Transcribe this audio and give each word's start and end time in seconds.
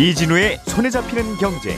이진우의 0.00 0.60
손에 0.64 0.88
잡히는 0.88 1.36
경제. 1.36 1.76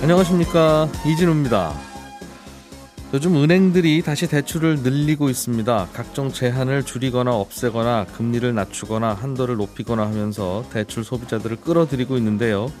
안녕하십니까 0.00 0.88
이진우입니다. 1.06 1.74
요즘 3.12 3.36
은행들이 3.36 4.00
다시 4.00 4.26
대출을 4.26 4.78
늘리고 4.78 5.28
있습니다. 5.28 5.88
각종 5.92 6.32
제한을 6.32 6.84
줄이거나 6.84 7.34
없애거나 7.34 8.06
금리를 8.06 8.54
낮추거나 8.54 9.12
한도를 9.12 9.56
높이거나 9.56 10.06
하면서 10.06 10.64
대출 10.72 11.04
소비자들을 11.04 11.56
끌어들이고 11.56 12.16
있는데요. 12.16 12.72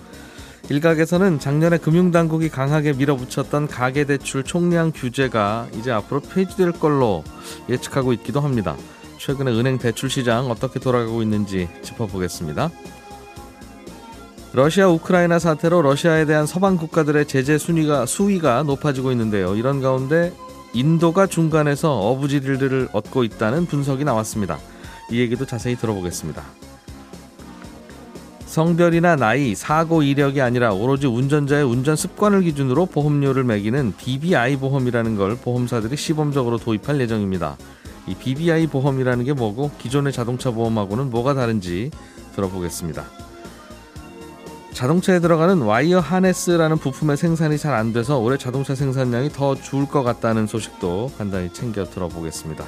일각에서는 0.70 1.38
작년에 1.38 1.78
금융당국이 1.78 2.48
강하게 2.48 2.94
밀어붙였던 2.94 3.68
가계대출 3.68 4.44
총량 4.44 4.92
규제가 4.94 5.68
이제 5.78 5.90
앞으로 5.90 6.20
폐지될 6.20 6.72
걸로 6.72 7.22
예측하고 7.68 8.12
있기도 8.14 8.40
합니다. 8.40 8.76
최근에 9.18 9.52
은행 9.52 9.78
대출 9.78 10.08
시장 10.08 10.50
어떻게 10.50 10.80
돌아가고 10.80 11.22
있는지 11.22 11.68
짚어보겠습니다. 11.82 12.70
러시아 14.52 14.88
우크라이나 14.88 15.38
사태로 15.38 15.82
러시아에 15.82 16.26
대한 16.26 16.46
서방 16.46 16.76
국가들의 16.76 17.26
제재 17.26 17.58
순위가 17.58 18.06
수위가 18.06 18.62
높아지고 18.62 19.10
있는데요. 19.12 19.56
이런 19.56 19.80
가운데 19.80 20.32
인도가 20.72 21.26
중간에서 21.26 21.98
어부지리를 21.98 22.88
얻고 22.92 23.24
있다는 23.24 23.66
분석이 23.66 24.04
나왔습니다. 24.04 24.58
이 25.10 25.20
얘기도 25.20 25.44
자세히 25.44 25.76
들어보겠습니다. 25.76 26.42
성별이나 28.54 29.16
나이, 29.16 29.56
사고 29.56 30.04
이력이 30.04 30.40
아니라 30.40 30.72
오로지 30.72 31.08
운전자의 31.08 31.64
운전 31.64 31.96
습관을 31.96 32.42
기준으로 32.42 32.86
보험료를 32.86 33.42
매기는 33.42 33.94
BBI 33.98 34.58
보험이라는 34.58 35.16
걸 35.16 35.36
보험사들이 35.36 35.96
시범적으로 35.96 36.58
도입할 36.58 37.00
예정입니다. 37.00 37.56
이 38.06 38.14
BBI 38.14 38.68
보험이라는 38.68 39.24
게 39.24 39.32
뭐고 39.32 39.72
기존의 39.78 40.12
자동차 40.12 40.52
보험하고는 40.52 41.10
뭐가 41.10 41.34
다른지 41.34 41.90
들어보겠습니다. 42.36 43.02
자동차에 44.72 45.18
들어가는 45.18 45.60
와이어 45.60 45.98
하네스라는 45.98 46.76
부품의 46.76 47.16
생산이 47.16 47.58
잘 47.58 47.74
안 47.74 47.92
돼서 47.92 48.20
올해 48.20 48.38
자동차 48.38 48.76
생산량이 48.76 49.30
더 49.30 49.56
줄 49.56 49.88
것 49.88 50.04
같다는 50.04 50.46
소식도 50.46 51.10
간단히 51.18 51.52
챙겨 51.52 51.84
들어보겠습니다. 51.84 52.64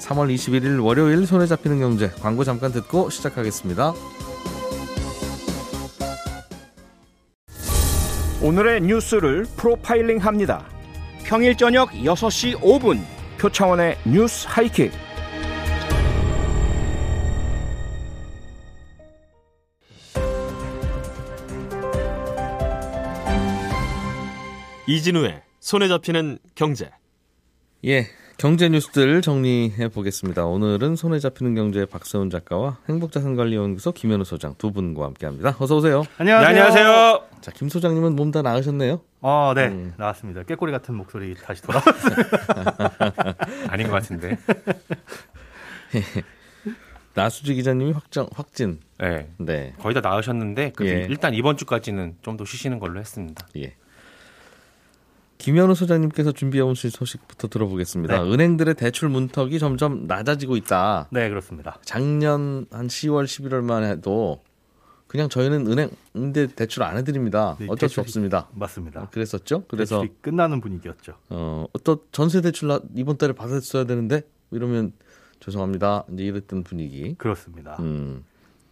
3월 0.00 0.34
21일 0.34 0.84
월요일 0.84 1.24
손에 1.24 1.46
잡히는 1.46 1.78
경제 1.78 2.10
광고 2.20 2.42
잠깐 2.42 2.72
듣고 2.72 3.10
시작하겠습니다. 3.10 3.94
오늘의 8.42 8.80
뉴스를 8.80 9.44
프로파일링 9.56 10.18
합니다. 10.18 10.64
평일 11.24 11.54
저녁 11.56 11.90
6시 11.90 12.58
5분 12.60 12.98
표창원의 13.38 13.98
뉴스 14.06 14.46
하이킥. 14.48 14.90
이진우의 24.86 25.42
손에 25.60 25.88
잡히는 25.88 26.38
경제. 26.54 26.90
예, 27.84 28.06
경제 28.38 28.70
뉴스들 28.70 29.20
정리해 29.20 29.88
보겠습니다. 29.88 30.46
오늘은 30.46 30.96
손에 30.96 31.18
잡히는 31.18 31.54
경제 31.54 31.84
박세훈 31.84 32.30
작가와 32.30 32.78
행복자산관리연구소 32.88 33.92
김현우 33.92 34.24
소장 34.24 34.54
두 34.56 34.72
분과 34.72 35.04
함께합니다. 35.04 35.56
어서 35.60 35.76
오세요. 35.76 36.04
안녕하세요. 36.16 36.52
네, 36.52 36.60
안녕하세요. 36.60 37.29
자, 37.40 37.50
김 37.52 37.68
소장님은 37.68 38.16
몸 38.16 38.30
다 38.30 38.42
나으셨네요. 38.42 39.00
어, 39.22 39.52
네. 39.54 39.66
음. 39.68 39.94
나왔습니다. 39.96 40.42
깨꼬리 40.44 40.70
같은 40.72 40.94
목소리 40.94 41.34
다시 41.34 41.62
돌아왔어요. 41.62 42.14
아닌 43.68 43.86
것 43.88 43.94
같은데. 43.94 44.38
나수지 47.14 47.54
기자님이 47.54 47.92
확정 47.92 48.28
확진. 48.32 48.78
네. 48.98 49.28
네, 49.38 49.74
거의 49.80 49.94
다 49.94 50.00
나으셨는데 50.00 50.72
그래도 50.76 51.00
예. 51.00 51.06
일단 51.08 51.34
이번 51.34 51.56
주까지는 51.56 52.16
좀 52.22 52.36
더 52.36 52.44
쉬시는 52.44 52.78
걸로 52.78 53.00
했습니다. 53.00 53.46
예. 53.56 53.74
김현우 55.38 55.74
소장님께서 55.74 56.32
준비해 56.32 56.62
오신 56.62 56.90
소식부터 56.90 57.48
들어보겠습니다. 57.48 58.22
네. 58.22 58.30
은행들의 58.30 58.74
대출 58.74 59.08
문턱이 59.08 59.58
점점 59.58 60.06
낮아지고 60.06 60.56
있다. 60.56 61.08
네, 61.10 61.28
그렇습니다. 61.30 61.78
작년 61.82 62.66
한 62.70 62.86
10월, 62.88 63.24
11월만 63.24 63.82
해도 63.90 64.40
그냥 65.10 65.28
저희는 65.28 65.66
은행인데 65.66 66.54
대출 66.54 66.84
안 66.84 66.96
해드립니다. 66.96 67.56
네, 67.58 67.66
어쩔 67.68 67.88
수 67.88 67.96
대출이- 67.96 68.00
없습니다. 68.04 68.46
맞습니다. 68.54 69.08
그랬었죠. 69.10 69.64
그래서 69.66 70.04
끝나는 70.20 70.60
분위기였죠. 70.60 71.14
어, 71.30 71.66
또 71.82 72.04
전세 72.12 72.40
대출 72.40 72.68
나- 72.68 72.78
이번 72.94 73.18
달에 73.18 73.32
받았어야 73.32 73.84
되는데 73.86 74.22
이러면 74.52 74.92
죄송합니다. 75.40 76.04
이제 76.12 76.22
이랬던 76.22 76.62
분위기. 76.62 77.16
그렇습니다. 77.18 77.76
음, 77.80 78.22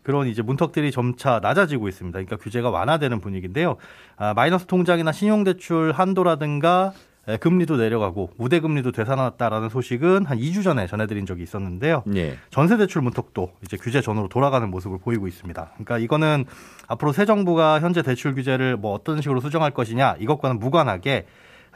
그런 0.04 0.28
이제 0.28 0.40
문턱들이 0.42 0.92
점차 0.92 1.40
낮아지고 1.42 1.88
있습니다. 1.88 2.16
그러니까 2.16 2.36
규제가 2.36 2.70
완화되는 2.70 3.20
분위기인데요. 3.20 3.76
아, 4.16 4.32
마이너스 4.32 4.66
통장이나 4.66 5.10
신용대출 5.10 5.90
한도라든가 5.90 6.92
에, 6.92 7.17
금리도 7.36 7.76
내려가고 7.76 8.30
우대 8.38 8.60
금리도 8.60 8.92
되살아났다라는 8.92 9.68
소식은 9.68 10.24
한 10.24 10.38
2주 10.38 10.64
전에 10.64 10.86
전해드린 10.86 11.26
적이 11.26 11.42
있었는데요. 11.42 12.02
예, 12.16 12.38
전세 12.50 12.76
대출 12.76 13.02
문턱도 13.02 13.52
이제 13.64 13.76
규제 13.76 14.00
전으로 14.00 14.28
돌아가는 14.28 14.68
모습을 14.70 14.98
보이고 14.98 15.28
있습니다. 15.28 15.70
그러니까 15.74 15.98
이거는 15.98 16.46
앞으로 16.86 17.12
새 17.12 17.26
정부가 17.26 17.80
현재 17.80 18.02
대출 18.02 18.34
규제를 18.34 18.76
뭐 18.76 18.94
어떤 18.94 19.20
식으로 19.20 19.40
수정할 19.40 19.72
것이냐 19.72 20.16
이것과는 20.20 20.58
무관하게 20.58 21.26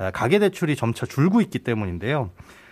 에, 0.00 0.10
가계 0.12 0.38
대출이 0.38 0.76
점차 0.76 1.04
줄고 1.04 1.40
있기 1.42 1.58
때문인데요. 1.58 2.30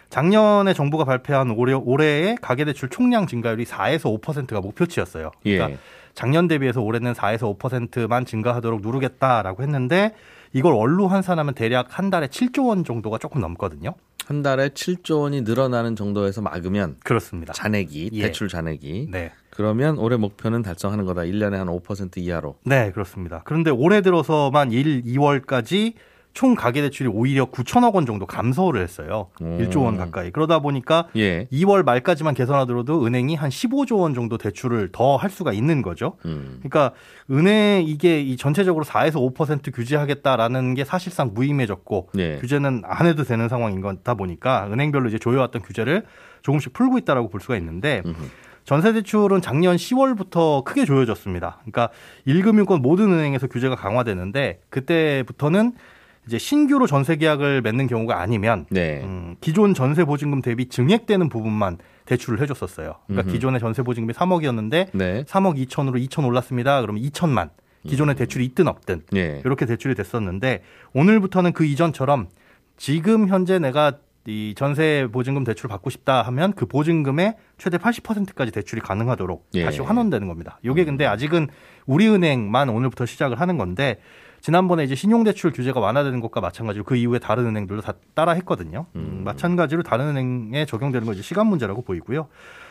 작년에 0.09 0.75
정부가 0.75 1.05
발표한 1.05 1.53
올해, 1.53 1.73
올해의 1.73 2.37
가계대출 2.43 2.89
총량 2.89 3.29
증가율이 3.29 3.65
4에서 3.65 4.21
5%가 4.21 4.61
목표치였어요. 4.61 5.31
그러니까 5.43 5.71
예. 5.71 5.79
작년 6.15 6.49
대비해서 6.49 6.81
올해는 6.81 7.13
4에서 7.13 7.57
5%만 7.57 8.25
증가하도록 8.25 8.81
누르겠다라고 8.83 9.63
했는데 9.63 10.13
이걸 10.53 10.75
월로 10.75 11.07
환산하면 11.09 11.55
대략 11.55 11.99
한 11.99 12.11
달에 12.11 12.27
7조 12.27 12.69
원 12.69 12.85
정도가 12.85 13.19
조금 13.19 13.41
넘거든요. 13.41 13.95
한 14.27 14.43
달에 14.43 14.69
7조 14.69 15.23
원이 15.23 15.43
늘어나는 15.43 15.97
정도에서 15.97 16.41
막으면 16.41 16.97
그렇습니다. 17.03 17.53
잔액이 17.53 18.11
예. 18.13 18.23
대출 18.23 18.49
잔액이 18.49 19.09
네. 19.11 19.33
그러면 19.51 19.99
올해 19.99 20.17
목표는 20.17 20.63
달성하는 20.63 21.05
거다. 21.05 21.23
1년에 21.23 21.55
한 21.55 21.67
5% 21.67 22.19
이하로. 22.19 22.57
네, 22.65 22.93
그렇습니다. 22.93 23.43
그런데 23.45 23.71
올해 23.71 24.03
들어서만 24.03 24.71
1, 24.71 25.03
2월까지 25.03 25.95
총 26.33 26.55
가계 26.55 26.81
대출이 26.83 27.09
오히려 27.13 27.47
9천억 27.47 27.95
원 27.95 28.07
정도 28.07 28.25
감소를 28.25 28.83
했어요. 28.83 29.29
음. 29.43 29.59
1조 29.59 29.85
원 29.85 29.97
가까이. 29.97 30.31
그러다 30.31 30.61
보니까 30.61 31.09
예. 31.17 31.47
2월 31.53 31.85
말까지만 31.85 32.35
개선하더라도 32.35 33.05
은행이 33.05 33.35
한 33.35 33.51
15조 33.51 33.99
원 33.99 34.15
정도 34.15 34.39
대출을 34.39 34.91
더 34.93 35.17
할 35.17 35.29
수가 35.29 35.53
있는 35.53 35.83
거죠. 35.83 36.17
음. 36.25 36.61
그러니까 36.63 36.93
은행 37.31 37.85
이게 37.87 38.21
이 38.23 38.37
전체적으로 38.37 38.85
4에서 38.85 39.15
5% 39.35 39.75
규제하겠다라는 39.75 40.75
게 40.75 40.85
사실상 40.85 41.33
무의미해졌고 41.35 42.11
예. 42.19 42.39
규제는 42.39 42.83
안 42.85 43.07
해도 43.07 43.25
되는 43.25 43.49
상황인 43.49 43.81
거다 43.81 44.15
보니까 44.15 44.69
은행별로 44.73 45.09
이제 45.09 45.19
조여왔던 45.19 45.63
규제를 45.63 46.05
조금씩 46.43 46.73
풀고 46.73 46.99
있다라고 46.99 47.29
볼 47.29 47.41
수가 47.41 47.57
있는데 47.57 48.03
음흠. 48.07 48.17
전세 48.65 48.93
대출은 48.93 49.41
작년 49.41 49.75
10월부터 49.77 50.65
크게 50.65 50.85
조여졌습니다. 50.85 51.59
그러니까 51.63 51.89
1금융권 52.27 52.81
모든 52.81 53.13
은행에서 53.13 53.49
규제가 53.49 53.75
강화되는데 53.75 54.61
그때부터는 54.71 55.73
이제 56.31 56.39
신규로 56.39 56.87
전세 56.87 57.17
계약을 57.17 57.61
맺는 57.63 57.89
경우가 57.89 58.21
아니면 58.21 58.65
네. 58.71 59.01
음, 59.03 59.35
기존 59.41 59.75
전세 59.75 60.05
보증금 60.05 60.43
대비 60.43 60.69
증액되는 60.69 61.29
부분만 61.29 61.79
대출을 62.05 62.41
해줬었어요. 62.41 62.95
그러니까 63.09 63.27
음흠. 63.27 63.33
기존의 63.33 63.59
전세 63.59 63.83
보증금이 63.83 64.15
3억이었는데 64.15 64.91
네. 64.93 65.25
3억 65.25 65.67
2천으로 65.67 65.97
2천 66.07 66.25
올랐습니다. 66.25 66.83
그러면 66.83 67.03
2천만 67.03 67.51
기존의 67.85 68.15
대출이 68.15 68.45
있든 68.45 68.69
없든 68.69 69.03
예. 69.17 69.43
이렇게 69.45 69.67
대출이 69.67 69.97
됐었는데 69.97 70.63
오늘부터는 70.93 71.53
그 71.53 71.65
이전처럼 71.65 72.29
지금 72.77 73.27
현재 73.27 73.59
내가 73.59 73.99
이 74.27 74.55
전세 74.57 75.09
보증금 75.11 75.43
대출 75.43 75.69
받고 75.69 75.91
싶다 75.91 76.23
하면 76.23 76.53
그 76.53 76.67
보증금의 76.67 77.39
최대 77.59 77.77
80%까지 77.77 78.53
대출이 78.53 78.83
가능하도록 78.83 79.49
예. 79.55 79.65
다시 79.65 79.81
환원되는 79.81 80.29
겁니다. 80.29 80.61
이게 80.63 80.85
근데 80.85 81.07
아직은 81.07 81.49
우리은행만 81.87 82.69
오늘부터 82.69 83.07
시작을 83.07 83.41
하는 83.41 83.59
건데 83.59 83.99
지난번에 84.41 84.85
이제 84.85 84.95
신용대출 84.95 85.53
규제가 85.53 85.81
완화되는 85.81 86.21
것과 86.21 86.41
마찬가지로 86.41 86.85
그 86.85 86.97
이후에 86.97 87.19
다른 87.19 87.47
은행들도 87.47 87.83
다 87.83 87.93
따라 88.15 88.33
했거든요. 88.33 88.87
음, 88.97 89.23
마찬가지로 89.25 89.83
다른 89.83 90.17
은행에 90.17 90.65
적용되는 90.67 91.05
건 91.05 91.15
이제 91.15 91.23
시간 91.23 91.47
문제라고 91.47 91.83
보이고요. 91.83 92.29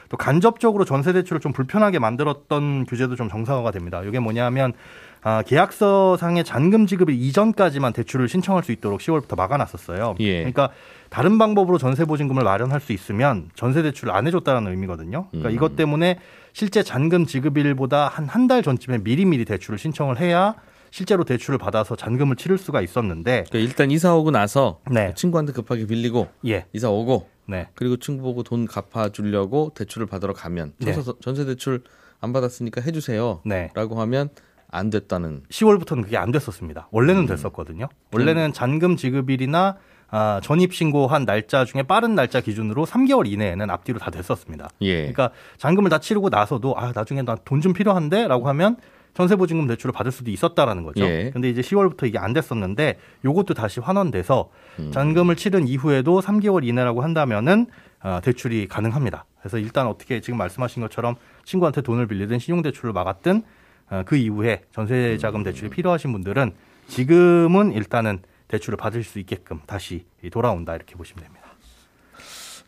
또 0.10 0.18
간접적으로 0.18 0.86
전세 0.86 1.14
대출을 1.14 1.40
좀 1.40 1.52
불편하게 1.54 2.00
만들었던 2.00 2.86
규제도 2.86 3.16
좀 3.16 3.30
정상화가 3.30 3.70
됩니다. 3.72 4.02
이게 4.04 4.20
뭐냐면 4.20 4.74
아, 5.22 5.44
계약서상의 5.44 6.44
잔금 6.46 6.88
지급일 6.88 7.14
이전까지만 7.22 7.94
대출을 7.94 8.28
신청할 8.28 8.64
수 8.64 8.72
있도록 8.72 9.02
10월부터 9.02 9.36
막아놨었어요. 9.38 10.16
예. 10.22 10.38
그러니까 10.38 10.70
다른 11.10 11.38
방법으로 11.38 11.78
전세 11.78 12.06
보증금을 12.06 12.44
마련할 12.44 12.80
수 12.80 12.94
있으면 12.94 13.50
전세 13.54 13.84
대출을 13.84 14.14
안 14.14 14.26
해줬다는 14.26 14.72
의미거든요. 14.72 15.28
그러니까 15.30 15.50
음. 15.50 15.54
이것 15.56 15.76
때문에 15.76 16.20
실제 16.54 16.82
잔금 16.82 17.26
지급일보다 17.26 18.08
한 18.08 18.28
한 18.28 18.48
달 18.48 18.64
전쯤에 18.64 19.00
미리미리 19.00 19.46
대출을 19.46 19.78
신청을 19.78 20.20
해야 20.20 20.56
실제로 20.92 21.24
대출을 21.24 21.58
받아서 21.58 21.96
잔금을 21.96 22.36
치를 22.36 22.58
수가 22.58 22.82
있었는데 22.82 23.46
그러니까 23.50 23.60
일단 23.60 23.92
이사 23.92 24.16
오고 24.16 24.32
나서 24.32 24.80
네. 24.90 25.14
친구한테 25.16 25.54
급하게 25.54 25.86
빌리고 25.86 26.28
예. 26.48 26.66
이사 26.74 26.90
오고 26.90 27.28
네. 27.48 27.68
그리고 27.76 27.98
친구 27.98 28.24
보고 28.24 28.44
돈 28.44 28.66
갚아 28.66 29.10
주려고 29.10 29.72
대출을 29.76 30.08
받으러 30.08 30.34
가면 30.34 30.74
네. 30.80 30.96
전세, 31.22 31.46
대출 31.46 31.84
안 32.22 32.34
받았으니까 32.34 32.82
해 32.82 32.92
주세요. 32.92 33.42
네. 33.46 33.70
라고 33.74 34.00
하면 34.02 34.30
안 34.72 34.90
됐다는 34.90 35.44
10월부터는 35.50 36.04
그게 36.04 36.18
안 36.18 36.32
됐었습니다. 36.32 36.90
원래는 36.92 37.26
됐었거든요. 37.26 37.88
원래는 38.12 38.54
잔금 38.54 38.98
지급일이나 38.98 39.78
아, 40.12 40.40
전입 40.44 40.74
신고한 40.74 41.26
날짜 41.26 41.66
중에 41.66 41.84
빠른 41.84 42.16
날짜 42.16 42.42
기준으로 42.42 42.86
3개월 42.88 43.28
이내에는 43.32 43.70
앞뒤로 43.70 44.00
다 44.00 44.10
됐었습니다. 44.12 44.70
예. 44.82 44.98
그러니까 44.98 45.32
잔금을 45.58 45.90
다 45.90 46.00
치르고 46.00 46.30
나서도 46.30 46.76
아 46.78 46.92
나중에 46.96 47.22
나 47.22 47.36
돈 47.46 47.62
좀 47.62 47.74
필요한데라고 47.74 48.48
하면 48.50 48.78
전세보증금 49.14 49.68
대출을 49.68 49.92
받을 49.92 50.12
수도 50.12 50.32
있었다라는 50.32 50.84
거죠. 50.84 51.04
예. 51.04 51.32
근데 51.32 51.50
이제 51.50 51.62
10월부터 51.62 52.08
이게 52.08 52.18
안 52.18 52.34
됐었는데 52.34 53.00
요것도 53.26 53.54
다시 53.54 53.80
환원돼서 53.80 54.50
음. 54.80 54.92
잔금을 54.92 55.36
치른 55.36 55.68
이후에도 55.68 56.22
3개월 56.22 56.66
이내라고 56.66 57.02
한다면은 57.02 57.68
아, 58.02 58.22
대출이 58.22 58.68
가능합니다. 58.68 59.26
그래서 59.40 59.58
일단 59.58 59.88
어떻게 59.88 60.22
지금 60.22 60.38
말씀하신 60.38 60.82
것처럼 60.82 61.16
친구한테 61.44 61.82
돈을 61.82 62.08
빌리든 62.08 62.40
신용대출을 62.40 62.94
막았든 62.94 63.44
아, 63.90 64.04
그 64.04 64.16
이후에 64.16 64.64
전세자금 64.72 65.44
대출이 65.44 65.70
필요하신 65.70 66.12
분들은 66.12 66.54
지금은 66.88 67.74
일단은 67.74 68.20
대출을 68.48 68.78
받을 68.78 69.04
수 69.04 69.20
있게끔 69.20 69.60
다시 69.66 70.06
돌아온다 70.32 70.76
이렇게 70.76 70.96
보시면 70.96 71.24
됩니다. 71.24 71.50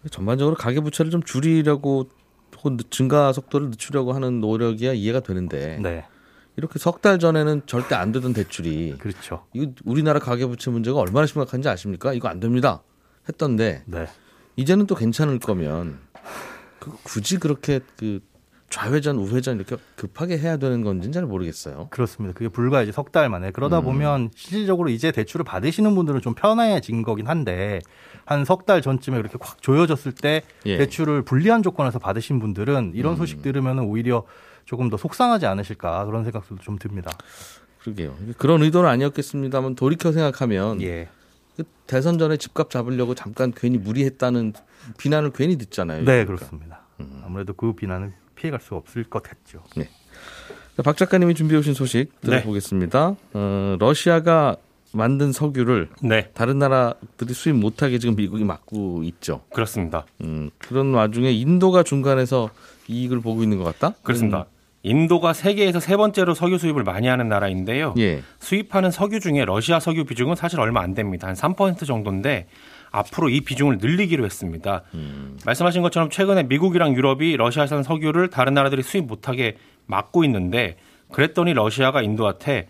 전반적으로 0.09 0.55
가계부채를 0.55 1.11
좀 1.11 1.23
줄이려고 1.23 2.09
혹은 2.57 2.77
증가 2.89 3.33
속도를 3.33 3.69
늦추려고 3.69 4.13
하는 4.13 4.39
노력이야 4.39 4.93
이해가 4.93 5.21
되는데 5.21 5.79
네, 5.81 6.05
이렇게 6.57 6.79
석 6.79 7.01
달 7.01 7.17
전에는 7.19 7.63
절대 7.65 7.95
안 7.95 8.11
되던 8.11 8.33
대출이 8.33 8.95
그렇죠. 8.99 9.45
이거 9.53 9.71
우리나라 9.85 10.19
가계부채 10.19 10.69
문제가 10.71 10.99
얼마나 10.99 11.25
심각한지 11.25 11.69
아십니까? 11.69 12.13
이거 12.13 12.27
안 12.27 12.39
됩니다. 12.39 12.83
했던데 13.29 13.83
네. 13.85 14.07
이제는 14.55 14.85
또 14.87 14.95
괜찮을 14.95 15.39
거면 15.39 15.99
그 16.79 16.91
굳이 17.03 17.37
그렇게 17.37 17.79
그 17.97 18.19
좌회전 18.69 19.17
우회전 19.17 19.57
이렇게 19.57 19.75
급하게 19.95 20.37
해야 20.37 20.55
되는 20.57 20.81
건지는 20.83 21.11
잘 21.11 21.25
모르겠어요. 21.25 21.87
그렇습니다. 21.89 22.33
그게 22.33 22.47
불과 22.47 22.81
이제 22.81 22.91
석 22.91 23.11
달 23.11 23.29
만에 23.29 23.51
그러다 23.51 23.79
음. 23.79 23.83
보면 23.83 24.29
실질적으로 24.35 24.89
이제 24.89 25.11
대출을 25.11 25.43
받으시는 25.43 25.93
분들은 25.95 26.21
좀 26.21 26.33
편해진 26.35 27.01
거긴 27.03 27.27
한데 27.27 27.79
한 28.25 28.45
석 28.45 28.65
달 28.65 28.81
전쯤에 28.81 29.17
그렇게 29.17 29.37
확 29.41 29.61
조여졌을 29.61 30.13
때 30.13 30.43
예. 30.65 30.75
음. 30.75 30.77
대출을 30.77 31.23
불리한 31.23 31.63
조건에서 31.63 31.99
받으신 31.99 32.39
분들은 32.39 32.93
이런 32.95 33.15
소식 33.17 33.41
들으면 33.41 33.79
오히려 33.79 34.23
조금 34.65 34.89
더 34.89 34.97
속상하지 34.97 35.45
않으실까 35.45 36.05
그런 36.05 36.23
생각도 36.23 36.55
좀 36.57 36.77
듭니다. 36.77 37.11
그러게요. 37.79 38.15
그런 38.37 38.61
의도는 38.61 38.89
아니었겠습니다만 38.89 39.75
돌이켜 39.75 40.11
생각하면 40.11 40.81
예. 40.81 41.09
그 41.57 41.63
대선 41.87 42.17
전에 42.17 42.37
집값 42.37 42.69
잡으려고 42.69 43.15
잠깐 43.15 43.51
괜히 43.55 43.77
무리했다는 43.77 44.53
비난을 44.97 45.31
괜히 45.31 45.57
듣잖아요. 45.57 45.99
네, 45.99 46.25
그러니까. 46.25 46.35
그렇습니다. 46.35 46.81
아무래도 47.23 47.53
그 47.53 47.73
비난은 47.73 48.13
피해갈 48.35 48.61
수 48.61 48.75
없을 48.75 49.03
것 49.03 49.23
같죠. 49.23 49.63
자, 50.77 50.83
박 50.83 50.95
작가님이 50.95 51.35
준비해 51.35 51.59
오신 51.59 51.73
소식 51.73 52.11
네. 52.21 52.29
들어보겠습니다. 52.29 53.15
어, 53.33 53.75
러시아가 53.79 54.55
만든 54.93 55.31
석유를 55.31 55.89
네, 56.03 56.29
다른 56.33 56.59
나라들이 56.59 57.33
수입 57.33 57.55
못하게 57.55 57.97
지금 57.97 58.15
미국이 58.15 58.43
막고 58.43 59.03
있죠. 59.03 59.41
그렇습니다. 59.53 60.05
음, 60.21 60.49
그런 60.57 60.93
와중에 60.93 61.31
인도가 61.31 61.83
중간에서 61.83 62.49
이익을 62.91 63.21
보고 63.21 63.43
있는 63.43 63.57
것 63.57 63.63
같다? 63.63 63.95
그렇습니다. 64.03 64.45
인도가 64.83 65.33
세계에서 65.33 65.79
세 65.79 65.95
번째로 65.95 66.33
석유 66.33 66.57
수입을 66.57 66.83
많이 66.83 67.07
하는 67.07 67.29
나라인데요. 67.29 67.93
예. 67.99 68.23
수입하는 68.39 68.89
석유 68.89 69.19
중에 69.19 69.45
러시아 69.45 69.79
석유 69.79 70.05
비중은 70.05 70.35
사실 70.35 70.59
얼마 70.59 70.81
안 70.81 70.95
됩니다. 70.95 71.27
한 71.27 71.35
3% 71.35 71.85
정도인데 71.85 72.47
앞으로 72.89 73.29
이 73.29 73.41
비중을 73.41 73.77
늘리기로 73.77 74.25
했습니다. 74.25 74.83
말씀하신 75.45 75.81
것처럼 75.81 76.09
최근에 76.09 76.43
미국이랑 76.43 76.95
유럽이 76.95 77.37
러시아산 77.37 77.83
석유를 77.83 78.29
다른 78.29 78.53
나라들이 78.53 78.81
수입 78.83 79.05
못하게 79.05 79.57
막고 79.85 80.23
있는데 80.25 80.77
그랬더니 81.11 81.53
러시아가 81.53 82.01
인도한테 82.01 82.67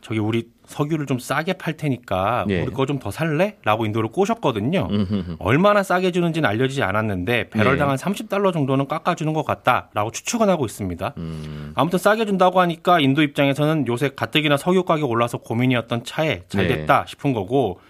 저기 0.00 0.20
우리 0.20 0.48
석유를 0.66 1.06
좀 1.06 1.18
싸게 1.18 1.54
팔 1.54 1.76
테니까 1.76 2.46
예. 2.50 2.62
우리 2.62 2.72
거 2.72 2.86
좀 2.86 2.98
더 2.98 3.10
살래? 3.10 3.56
라고 3.64 3.84
인도를 3.84 4.10
꼬셨거든요. 4.10 4.88
음흠흠. 4.90 5.36
얼마나 5.40 5.82
싸게 5.82 6.12
주는지는 6.12 6.48
알려지지 6.48 6.82
않았는데 6.82 7.50
배럴당 7.50 7.88
네. 7.88 7.90
한 7.90 7.96
30달러 7.96 8.52
정도는 8.52 8.86
깎아주는 8.86 9.32
것 9.32 9.44
같다라고 9.44 10.10
추측은 10.12 10.48
하고 10.48 10.66
있습니다. 10.66 11.14
음. 11.16 11.72
아무튼 11.74 11.98
싸게 11.98 12.26
준다고 12.26 12.60
하니까 12.60 13.00
인도 13.00 13.22
입장에서는 13.22 13.86
요새 13.88 14.10
가뜩이나 14.14 14.56
석유 14.56 14.84
가격 14.84 15.10
올라서 15.10 15.38
고민이었던 15.38 16.04
차에 16.04 16.42
잘 16.48 16.68
네. 16.68 16.76
됐다 16.76 17.04
싶은 17.08 17.32
거고 17.32 17.80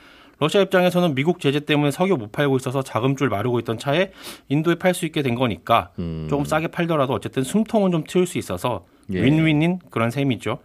러시아 0.41 0.61
입장에서는 0.63 1.15
미국 1.15 1.41
제재 1.41 1.61
때문에 1.61 1.91
석유 1.91 2.17
못 2.17 2.31
팔고 2.33 2.57
있어서 2.57 2.81
자금줄 2.83 3.29
마르고 3.29 3.59
있던 3.61 3.77
차에 3.79 4.13
인도에 4.49 4.77
팔 4.77 4.95
수 4.95 5.05
있게 5.05 5.23
된 5.23 5.35
거니까 5.35 5.91
음. 5.99 6.27
조금 6.31 6.45
싸게 6.45 6.69
팔더라도 6.69 7.13
어쨌든 7.13 7.43
숨통은 7.43 7.91
좀 7.93 8.05
트일 8.07 8.27
수 8.27 8.39
있어서 8.39 8.87
예. 9.13 9.21
윈윈인 9.23 9.81
그런 9.91 10.11
셈이죠. 10.11 10.59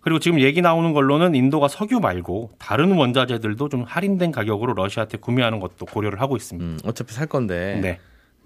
그리고 0.00 0.18
지금 0.18 0.40
얘기 0.40 0.62
나오는 0.62 0.92
걸로는 0.92 1.34
인도가 1.34 1.68
석유 1.68 2.00
말고 2.00 2.52
다른 2.58 2.92
원자재들도 2.92 3.68
좀 3.68 3.82
할인된 3.82 4.32
가격으로 4.32 4.74
러시아한테 4.74 5.18
구매하는 5.18 5.60
것도 5.60 5.86
고려를 5.86 6.20
하고 6.20 6.36
있습니다. 6.36 6.64
음, 6.64 6.78
어차피 6.84 7.12
살 7.12 7.26
건데 7.26 7.80
네. 7.82 8.00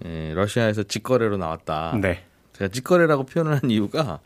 예, 0.05 0.33
러시아에서 0.33 0.83
직거래로 0.83 1.37
나왔다. 1.37 1.97
네. 2.01 2.23
제가 2.53 2.69
직거래라고 2.69 3.25
표현을 3.25 3.55
한 3.61 3.69
이유가 3.69 4.19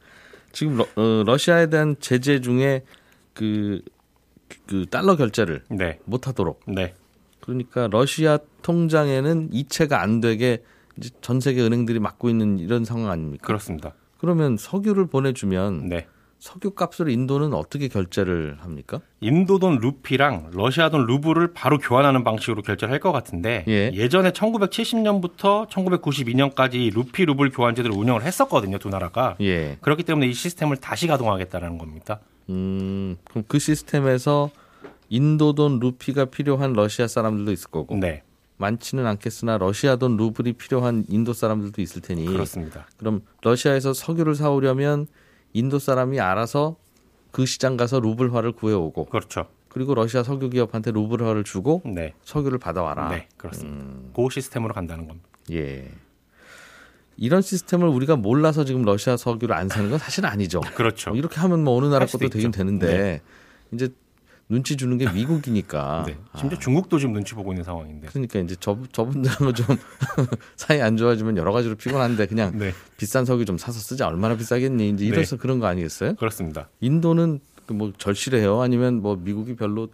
지금 0.52 0.78
러, 0.78 0.86
어, 0.96 1.24
러시아에 1.26 1.68
대한 1.68 1.96
제재 2.00 2.42
중에 2.42 2.84
그, 3.34 3.82
그 4.66 4.86
달러 4.90 5.16
결제를 5.16 5.64
네. 5.70 6.00
못하도록 6.06 6.62
네. 6.68 6.94
그러니까 7.42 7.88
러시아 7.92 8.40
통장에는 8.62 9.50
이체가 9.52 10.02
안 10.02 10.20
되게 10.20 10.64
이제 10.98 11.10
전 11.22 11.40
세계 11.40 11.62
은행들이 11.62 12.00
막고 12.00 12.30
있는 12.30 12.60
이런 12.60 12.84
상황 12.84 13.12
아닙니까? 13.12 13.46
그렇습니다. 13.46 13.94
그러면 14.18 14.58
석유를 14.58 15.08
보내주면 15.08 15.88
네. 15.90 16.08
석유 16.40 16.72
값을 16.72 17.10
인도는 17.10 17.54
어떻게 17.54 17.88
결제를 17.88 18.58
합니까? 18.62 19.02
인도 19.22 19.58
돈 19.60 19.80
루피랑 19.80 20.52
러시아 20.54 20.90
돈 20.90 21.06
루블을 21.08 21.54
바로 21.54 21.78
교환하는 21.80 22.24
방식으로 22.24 22.62
결제를 22.62 22.92
할 22.94 23.00
것 23.00 23.12
같은데 23.12 23.64
예. 23.68 24.08
전에 24.10 24.32
1970년부터 24.32 25.68
1992년까지 25.70 26.94
루피 26.94 27.26
루블 27.26 27.50
교환제도를 27.52 27.96
운영을 27.96 28.24
했었거든요 28.24 28.78
두 28.80 28.90
나라가 28.90 29.36
예. 29.42 29.78
그렇기 29.82 30.04
때문에 30.04 30.28
이 30.28 30.34
시스템을 30.34 30.78
다시 30.78 31.08
가동하겠다는 31.08 31.78
겁니다. 31.78 32.20
음, 32.50 33.18
그럼 33.30 33.44
그 33.48 33.60
시스템에서 33.60 34.50
인도 35.10 35.54
돈 35.54 35.80
루피가 35.80 36.26
필요한 36.26 36.74
러시아 36.74 37.08
사람들도 37.08 37.52
있을 37.52 37.70
거고 37.70 37.96
네 37.96 38.24
많지는 38.58 39.06
않겠으나 39.06 39.58
러시아 39.58 39.96
돈 39.96 40.18
루블이 40.18 40.54
필요한 40.54 41.06
인도 41.10 41.34
사람들도 41.34 41.82
있을 41.82 42.02
테니 42.02 42.26
그렇습니다. 42.26 42.88
그럼 42.98 43.22
러시아에서 43.42 43.94
석유를 43.94 44.36
사오려면 44.36 45.08
인도 45.54 45.80
사람이 45.80 46.20
알아서 46.20 46.76
그 47.32 47.46
시장 47.46 47.78
가서 47.78 48.00
루블화를 48.00 48.54
구해오고 48.54 49.06
그렇죠. 49.06 49.48
그리고 49.70 49.94
러시아 49.94 50.24
석유 50.24 50.50
기업한테 50.50 50.92
루블화를 50.92 51.44
주고 51.44 51.82
네, 51.86 52.14
석유를 52.24 52.58
받아와라. 52.58 53.10
네 53.10 53.28
그렇습니다. 53.38 54.10
그 54.16 54.28
시스템으로 54.32 54.74
간다는 54.74 55.08
겁니다. 55.08 55.28
예. 55.52 55.92
이런 57.18 57.42
시스템을 57.42 57.88
우리가 57.88 58.16
몰라서 58.16 58.64
지금 58.64 58.84
러시아 58.84 59.18
석유를 59.18 59.56
안 59.56 59.68
사는 59.70 59.90
건 59.90 60.00
사실 60.00 60.26
아니죠. 60.26 60.62
그렇죠. 60.76 61.12
뭐 61.12 61.18
이렇게 61.18 61.40
하면 61.40 61.64
뭐 61.64 61.76
어느 61.76 61.86
나라 61.86 62.06
것도 62.06 62.30
되긴 62.30 62.50
있죠. 62.50 62.52
되는데 62.52 63.22
이제 63.72 63.90
눈치 64.50 64.78
주는 64.78 64.98
게 64.98 65.12
미국이니까. 65.12 66.06
네. 66.08 66.18
심지어 66.38 66.58
중국도 66.58 67.00
지금 67.00 67.14
눈치 67.14 67.34
보고 67.36 67.52
있는 67.52 67.64
상황인데. 67.64 68.08
그러니까 68.08 68.40
이제 68.40 68.56
저 68.60 68.78
저분들하고 68.92 69.52
좀 69.54 69.66
사이 70.56 70.82
안 70.82 70.96
좋아지면 70.98 71.38
여러 71.38 71.52
가지로 71.52 71.76
피곤한데 71.76 72.28
그냥 72.28 72.58
네, 72.58 72.72
비싼 72.98 73.26
석유 73.26 73.46
좀 73.46 73.58
사서 73.58 73.80
쓰자 73.80 74.08
얼마나 74.08 74.36
비싸겠니 74.38 74.90
이제 74.92 75.06
이래서 75.06 75.38
그런 75.38 75.60
거 75.60 75.68
아니겠어요? 75.68 76.16
그렇습니다. 76.16 76.70
인도는 76.80 77.40
그뭐 77.66 77.92
절실해요 77.98 78.62
아니면 78.62 79.02
뭐 79.02 79.18
미국이 79.18 79.56
별로 79.56 79.90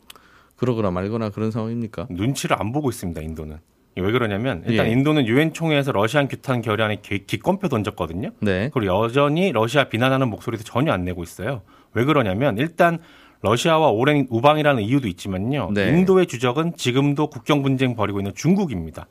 그러거나 0.55 0.91
말거나 0.91 1.29
그런 1.31 1.49
상황입니까? 1.49 2.07
눈치를 2.11 2.55
안 2.59 2.71
보고 2.71 2.89
있습니다. 2.89 3.19
인도는. 3.21 3.57
왜 3.95 4.11
그러냐면 4.11 4.63
일단 4.65 4.87
예. 4.87 4.91
인도는 4.91 5.27
유엔 5.27 5.53
총회에서 5.53 5.91
러시안 5.91 6.27
규탄 6.27 6.61
결의안에 6.61 6.97
기- 7.01 7.25
기권표 7.27 7.69
던졌거든요. 7.69 8.31
네. 8.39 8.69
그리고 8.73 9.03
여전히 9.03 9.51
러시아 9.51 9.83
비난하는 9.85 10.29
목소리도 10.29 10.63
전혀 10.63 10.91
안 10.91 11.03
내고 11.05 11.21
있어요. 11.21 11.61
왜 11.93 12.03
그러냐면 12.05 12.57
일단 12.57 12.97
러시아와 13.43 13.89
오랜 13.89 14.25
우방이라는 14.29 14.81
이유도 14.81 15.07
있지만요. 15.09 15.71
네. 15.73 15.89
인도의 15.89 16.27
주적은 16.27 16.77
지금도 16.77 17.27
국경 17.27 17.61
분쟁 17.61 17.95
벌이고 17.95 18.19
있는 18.19 18.31
중국입니다. 18.33 19.05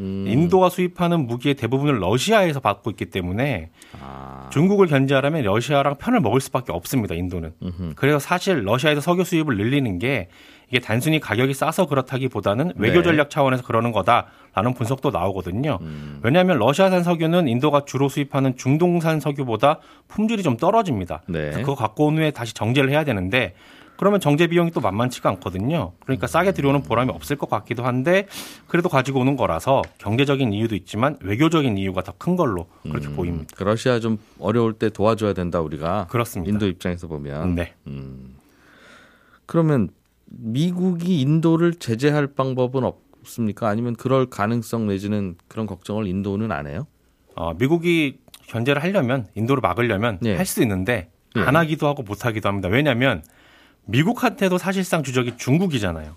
음, 0.00 0.24
인도가 0.26 0.70
수입하는 0.70 1.26
무기의 1.26 1.54
대부분을 1.56 2.00
러시아에서 2.00 2.60
받고 2.60 2.90
있기 2.90 3.06
때문에 3.06 3.70
아, 4.00 4.48
중국을 4.52 4.86
견제하려면 4.86 5.42
러시아랑 5.42 5.96
편을 5.96 6.20
먹을 6.20 6.40
수밖에 6.40 6.72
없습니다. 6.72 7.14
인도는. 7.14 7.52
음흠. 7.62 7.92
그래서 7.96 8.18
사실 8.20 8.64
러시아에서 8.64 9.00
석유 9.00 9.24
수입을 9.24 9.56
늘리는 9.56 9.98
게 9.98 10.28
이게 10.70 10.78
단순히 10.78 11.20
가격이 11.20 11.52
싸서 11.52 11.86
그렇다기보다는 11.86 12.74
외교 12.76 12.98
네. 12.98 13.02
전략 13.02 13.30
차원에서 13.30 13.64
그러는 13.64 13.92
거다 13.92 14.28
라는 14.54 14.74
분석도 14.74 15.10
나오거든요. 15.10 15.78
음. 15.80 16.20
왜냐하면 16.22 16.58
러시아산 16.58 17.02
석유는 17.02 17.48
인도가 17.48 17.84
주로 17.86 18.08
수입하는 18.08 18.56
중동산 18.56 19.18
석유보다 19.18 19.78
품질이 20.08 20.42
좀 20.42 20.56
떨어집니다. 20.56 21.22
네. 21.28 21.50
그거 21.52 21.74
갖고 21.74 22.06
온 22.06 22.18
후에 22.18 22.30
다시 22.32 22.52
정제를 22.54 22.90
해야 22.90 23.04
되는데 23.04 23.54
그러면 23.96 24.18
정제 24.20 24.48
비용이 24.48 24.72
또 24.72 24.80
만만치가 24.80 25.28
않거든요. 25.30 25.92
그러니까 26.00 26.26
싸게 26.26 26.52
들여오는 26.52 26.82
보람이 26.82 27.10
없을 27.12 27.36
것 27.36 27.48
같기도 27.48 27.84
한데 27.84 28.26
그래도 28.66 28.88
가지고 28.88 29.20
오는 29.20 29.36
거라서 29.36 29.82
경제적인 29.98 30.52
이유도 30.52 30.74
있지만 30.74 31.16
외교적인 31.22 31.78
이유가 31.78 32.02
더 32.02 32.12
큰 32.18 32.36
걸로 32.36 32.66
그렇게 32.82 33.06
음. 33.08 33.16
보입니다. 33.16 33.46
그 33.56 33.62
러시아 33.64 34.00
좀 34.00 34.18
어려울 34.38 34.74
때 34.74 34.90
도와줘야 34.90 35.32
된다 35.34 35.60
우리가 35.60 36.08
그렇습니다. 36.10 36.50
인도 36.52 36.66
입장에서 36.66 37.06
보면 37.06 37.54
네. 37.54 37.74
음. 37.86 38.34
그러면 39.46 39.88
미국이 40.26 41.20
인도를 41.20 41.74
제재할 41.74 42.26
방법은 42.26 42.84
없 42.84 43.00
습니까? 43.26 43.68
아니면 43.68 43.94
그럴 43.96 44.26
가능성 44.26 44.86
내지는 44.86 45.36
그런 45.48 45.66
걱정을 45.66 46.06
인도는 46.06 46.52
안 46.52 46.66
해요? 46.66 46.86
어, 47.34 47.54
미국이 47.54 48.18
견제를 48.46 48.82
하려면 48.82 49.26
인도를 49.34 49.60
막으려면 49.60 50.18
예. 50.24 50.36
할수 50.36 50.62
있는데 50.62 51.10
예. 51.36 51.40
안 51.40 51.56
하기도 51.56 51.86
하고 51.86 52.02
못 52.02 52.26
하기도 52.26 52.48
합니다. 52.48 52.68
왜냐하면 52.68 53.22
미국한테도 53.86 54.58
사실상 54.58 55.02
주적이 55.02 55.36
중국이잖아요. 55.36 56.14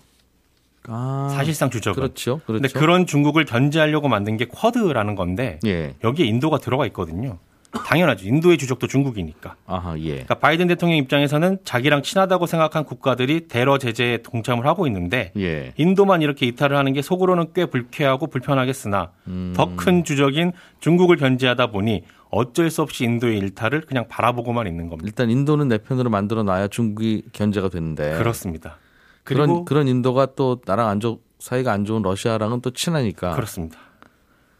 아, 0.88 1.32
사실상 1.34 1.70
주적은. 1.70 2.00
그렇죠. 2.00 2.40
그렇죠. 2.46 2.62
근데 2.62 2.68
그런 2.68 3.06
중국을 3.06 3.44
견제하려고 3.44 4.08
만든 4.08 4.36
게 4.36 4.46
쿼드라는 4.46 5.14
건데 5.14 5.58
예. 5.66 5.94
여기에 6.04 6.26
인도가 6.26 6.58
들어가 6.58 6.86
있거든요. 6.86 7.38
당연하죠. 7.84 8.26
인도의 8.26 8.58
주적도 8.58 8.86
중국이니까. 8.86 9.56
아하, 9.66 9.98
예. 9.98 10.10
그러니까 10.10 10.34
바이든 10.34 10.68
대통령 10.68 10.98
입장에서는 10.98 11.58
자기랑 11.64 12.02
친하다고 12.02 12.46
생각한 12.46 12.84
국가들이 12.84 13.48
대러 13.48 13.78
제재에 13.78 14.22
동참을 14.22 14.66
하고 14.66 14.86
있는데 14.86 15.32
예. 15.36 15.72
인도만 15.76 16.22
이렇게 16.22 16.46
이탈을 16.46 16.76
하는 16.76 16.92
게 16.92 17.02
속으로는 17.02 17.52
꽤 17.54 17.66
불쾌하고 17.66 18.26
불편하겠으나 18.28 19.10
음. 19.28 19.52
더큰 19.56 20.04
주적인 20.04 20.52
중국을 20.80 21.16
견제하다 21.16 21.70
보니 21.70 22.04
어쩔 22.30 22.70
수 22.70 22.82
없이 22.82 23.04
인도의 23.04 23.38
일탈을 23.38 23.82
그냥 23.82 24.06
바라보고만 24.08 24.66
있는 24.66 24.88
겁니다. 24.88 25.06
일단 25.06 25.30
인도는 25.30 25.68
내 25.68 25.78
편으로 25.78 26.10
만들어 26.10 26.42
놔야 26.42 26.68
중국이 26.68 27.22
견제가 27.32 27.68
되는데 27.68 28.16
그렇습니다. 28.18 28.78
그런 29.24 29.64
그런 29.64 29.88
인도가 29.88 30.26
또 30.36 30.60
나랑 30.64 30.88
안 30.88 31.00
좋, 31.00 31.20
사이가 31.38 31.72
안 31.72 31.84
좋은 31.84 32.02
러시아랑은 32.02 32.60
또 32.60 32.70
친하니까 32.70 33.34
그렇습니다. 33.34 33.78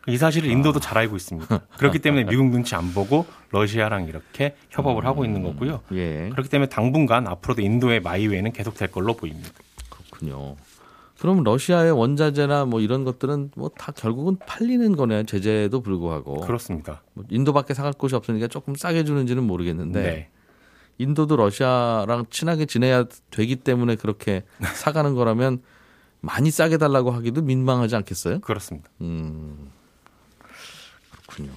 이 0.06 0.16
사실을 0.16 0.48
인도도 0.50 0.78
잘 0.80 0.98
알고 0.98 1.16
있습니다. 1.16 1.58
그렇기 1.78 1.98
때문에 1.98 2.24
미국 2.30 2.46
눈치 2.50 2.74
안 2.74 2.92
보고 2.92 3.26
러시아랑 3.50 4.06
이렇게 4.06 4.54
협업을 4.70 5.04
하고 5.04 5.24
있는 5.24 5.42
거고요. 5.42 5.80
예. 5.92 6.28
그렇기 6.32 6.48
때문에 6.48 6.68
당분간 6.68 7.26
앞으로도 7.26 7.60
인도의 7.62 8.00
마이웨이는 8.00 8.52
계속 8.52 8.74
될 8.74 8.90
걸로 8.90 9.14
보입니다. 9.14 9.50
그렇군요. 9.90 10.56
그럼 11.18 11.42
러시아의 11.44 11.92
원자재나 11.92 12.66
뭐 12.66 12.80
이런 12.80 13.04
것들은 13.04 13.50
뭐 13.56 13.70
다 13.76 13.90
결국은 13.92 14.36
팔리는 14.46 14.94
거네요. 14.96 15.24
제재에도 15.24 15.80
불구하고. 15.80 16.40
그렇습니다. 16.42 17.02
뭐 17.14 17.24
인도밖에 17.30 17.74
사갈 17.74 17.92
곳이 17.92 18.14
없으니까 18.14 18.48
조금 18.48 18.74
싸게 18.74 19.04
주는지는 19.04 19.42
모르겠는데 19.42 20.02
네. 20.02 20.28
인도도 20.98 21.36
러시아랑 21.36 22.26
친하게 22.30 22.66
지내야 22.66 23.04
되기 23.30 23.56
때문에 23.56 23.96
그렇게 23.96 24.44
사가는 24.74 25.14
거라면 25.14 25.62
많이 26.20 26.50
싸게 26.50 26.78
달라고 26.78 27.10
하기도 27.10 27.42
민망하지 27.42 27.96
않겠어요? 27.96 28.40
그렇습니다. 28.40 28.88
음. 29.00 29.70
그렇군요. 31.36 31.52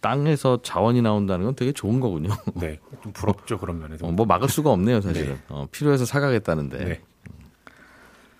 땅에서 0.00 0.60
자원이 0.62 1.02
나온다는 1.02 1.44
건 1.44 1.54
되게 1.54 1.72
좋은 1.72 2.00
거군요. 2.00 2.30
네. 2.54 2.78
좀 3.02 3.12
부럽죠, 3.12 3.58
그런 3.58 3.78
면에서. 3.78 4.06
어, 4.06 4.10
뭐 4.12 4.24
막을 4.24 4.48
수가 4.48 4.70
없네요, 4.70 5.00
사실은. 5.02 5.34
네. 5.34 5.40
어, 5.50 5.66
필요해서 5.70 6.06
사가겠다는데. 6.06 6.84
네. 6.84 7.00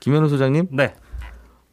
김현우 0.00 0.28
소장님, 0.30 0.68
네. 0.70 0.94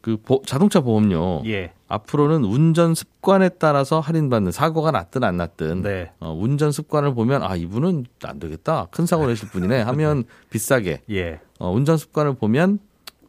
그 0.02 0.18
보- 0.18 0.42
자동차 0.46 0.82
보험료 0.82 1.42
예. 1.46 1.74
앞으로는 1.88 2.44
운전 2.46 2.96
습관에 2.96 3.50
따라서 3.50 4.00
할인받는 4.00 4.52
사고가 4.52 4.92
났든 4.92 5.24
안 5.24 5.36
났든 5.38 5.82
네. 5.82 6.12
어, 6.20 6.34
운전 6.38 6.72
습관을 6.72 7.14
보면 7.14 7.44
아 7.44 7.56
이분은 7.58 8.06
안 8.24 8.40
되겠다 8.40 8.88
큰 8.92 9.06
사고 9.06 9.26
내실 9.28 9.50
분이네 9.50 9.82
하면 9.82 10.24
비싸게 10.50 11.02
예. 11.10 11.42
어, 11.60 11.72
운전 11.72 11.98
습관을 11.98 12.36
보면 12.36 12.80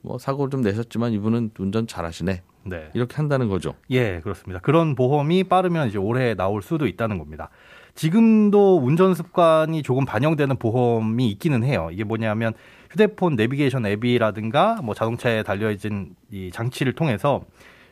뭐 0.03 0.19
사고를 0.19 0.51
좀 0.51 0.61
내셨지만 0.61 1.13
이분은 1.15 1.51
운전 1.59 1.89
잘하시네 1.89 2.43
네. 2.69 2.91
이렇게 2.95 3.17
한다는 3.17 3.49
거죠. 3.49 3.75
예, 3.91 4.21
그렇습니다. 4.21 4.61
그런 4.61 4.95
보험이 4.95 5.45
빠르면 5.45 5.89
이제 5.89 5.99
올해 5.99 6.35
나올 6.35 6.63
수도 6.63 6.87
있다는 6.87 7.19
겁니다. 7.19 7.51
지금도 7.95 8.79
운전 8.79 9.15
습관이 9.15 9.83
조금 9.83 10.05
반영되는 10.05 10.57
보험이 10.57 11.31
있기는 11.31 11.65
해요. 11.65 11.89
이게 11.91 12.05
뭐냐면 12.05 12.55
휴대폰 12.91 13.35
내비게이션 13.35 13.87
앱이라든가 13.87 14.81
뭐 14.83 14.95
자동차에 14.95 15.43
달려 15.43 15.71
있는 15.71 16.15
이 16.31 16.51
장치를 16.53 16.95
통해서 16.95 17.43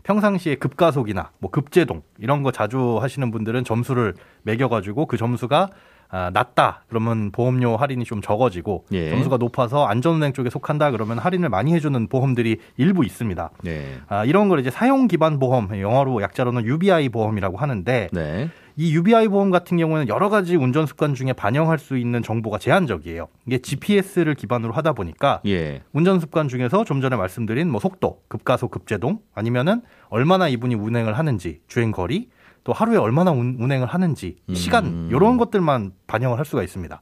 평상시에 0.04 0.54
급가속이나 0.54 1.32
뭐 1.38 1.50
급제동 1.50 2.02
이런 2.18 2.44
거 2.44 2.52
자주 2.52 2.98
하시는 3.00 3.30
분들은 3.32 3.64
점수를 3.64 4.14
매겨가지고 4.44 5.06
그 5.06 5.16
점수가 5.16 5.70
아, 6.08 6.30
낮다 6.32 6.84
그러면 6.88 7.30
보험료 7.30 7.76
할인이 7.76 8.04
좀 8.04 8.20
적어지고 8.20 8.84
예. 8.92 9.10
점수가 9.10 9.38
높아서 9.38 9.86
안전운행 9.86 10.32
쪽에 10.32 10.50
속한다 10.50 10.90
그러면 10.90 11.18
할인을 11.18 11.48
많이 11.48 11.72
해주는 11.74 12.08
보험들이 12.08 12.58
일부 12.76 13.04
있습니다. 13.04 13.50
네. 13.62 13.98
아, 14.08 14.24
이런 14.24 14.48
걸 14.48 14.60
이제 14.60 14.70
사용 14.70 15.08
기반 15.08 15.38
보험, 15.38 15.80
영어로 15.80 16.22
약자로는 16.22 16.64
UBI 16.64 17.08
보험이라고 17.08 17.56
하는데 17.56 18.08
네. 18.12 18.50
이 18.78 18.94
UBI 18.94 19.28
보험 19.28 19.50
같은 19.50 19.78
경우에는 19.78 20.08
여러 20.08 20.28
가지 20.28 20.54
운전 20.54 20.84
습관 20.84 21.14
중에 21.14 21.32
반영할 21.32 21.78
수 21.78 21.96
있는 21.96 22.22
정보가 22.22 22.58
제한적이에요. 22.58 23.28
이게 23.46 23.58
GPS를 23.58 24.34
기반으로 24.34 24.74
하다 24.74 24.92
보니까 24.92 25.40
예. 25.46 25.82
운전 25.92 26.20
습관 26.20 26.48
중에서 26.48 26.84
좀 26.84 27.00
전에 27.00 27.16
말씀드린 27.16 27.70
뭐 27.70 27.80
속도, 27.80 28.20
급가속, 28.28 28.70
급제동 28.70 29.20
아니면은 29.34 29.80
얼마나 30.08 30.46
이분이 30.48 30.74
운행을 30.74 31.16
하는지, 31.16 31.60
주행 31.68 31.90
거리, 31.90 32.28
또 32.66 32.72
하루에 32.72 32.96
얼마나 32.96 33.30
운, 33.30 33.56
운행을 33.60 33.86
하는지, 33.86 34.38
음. 34.48 34.54
시간 34.56 35.08
이런 35.08 35.36
것들만 35.36 35.92
반영을 36.08 36.36
할 36.36 36.44
수가 36.44 36.64
있습니다. 36.64 37.00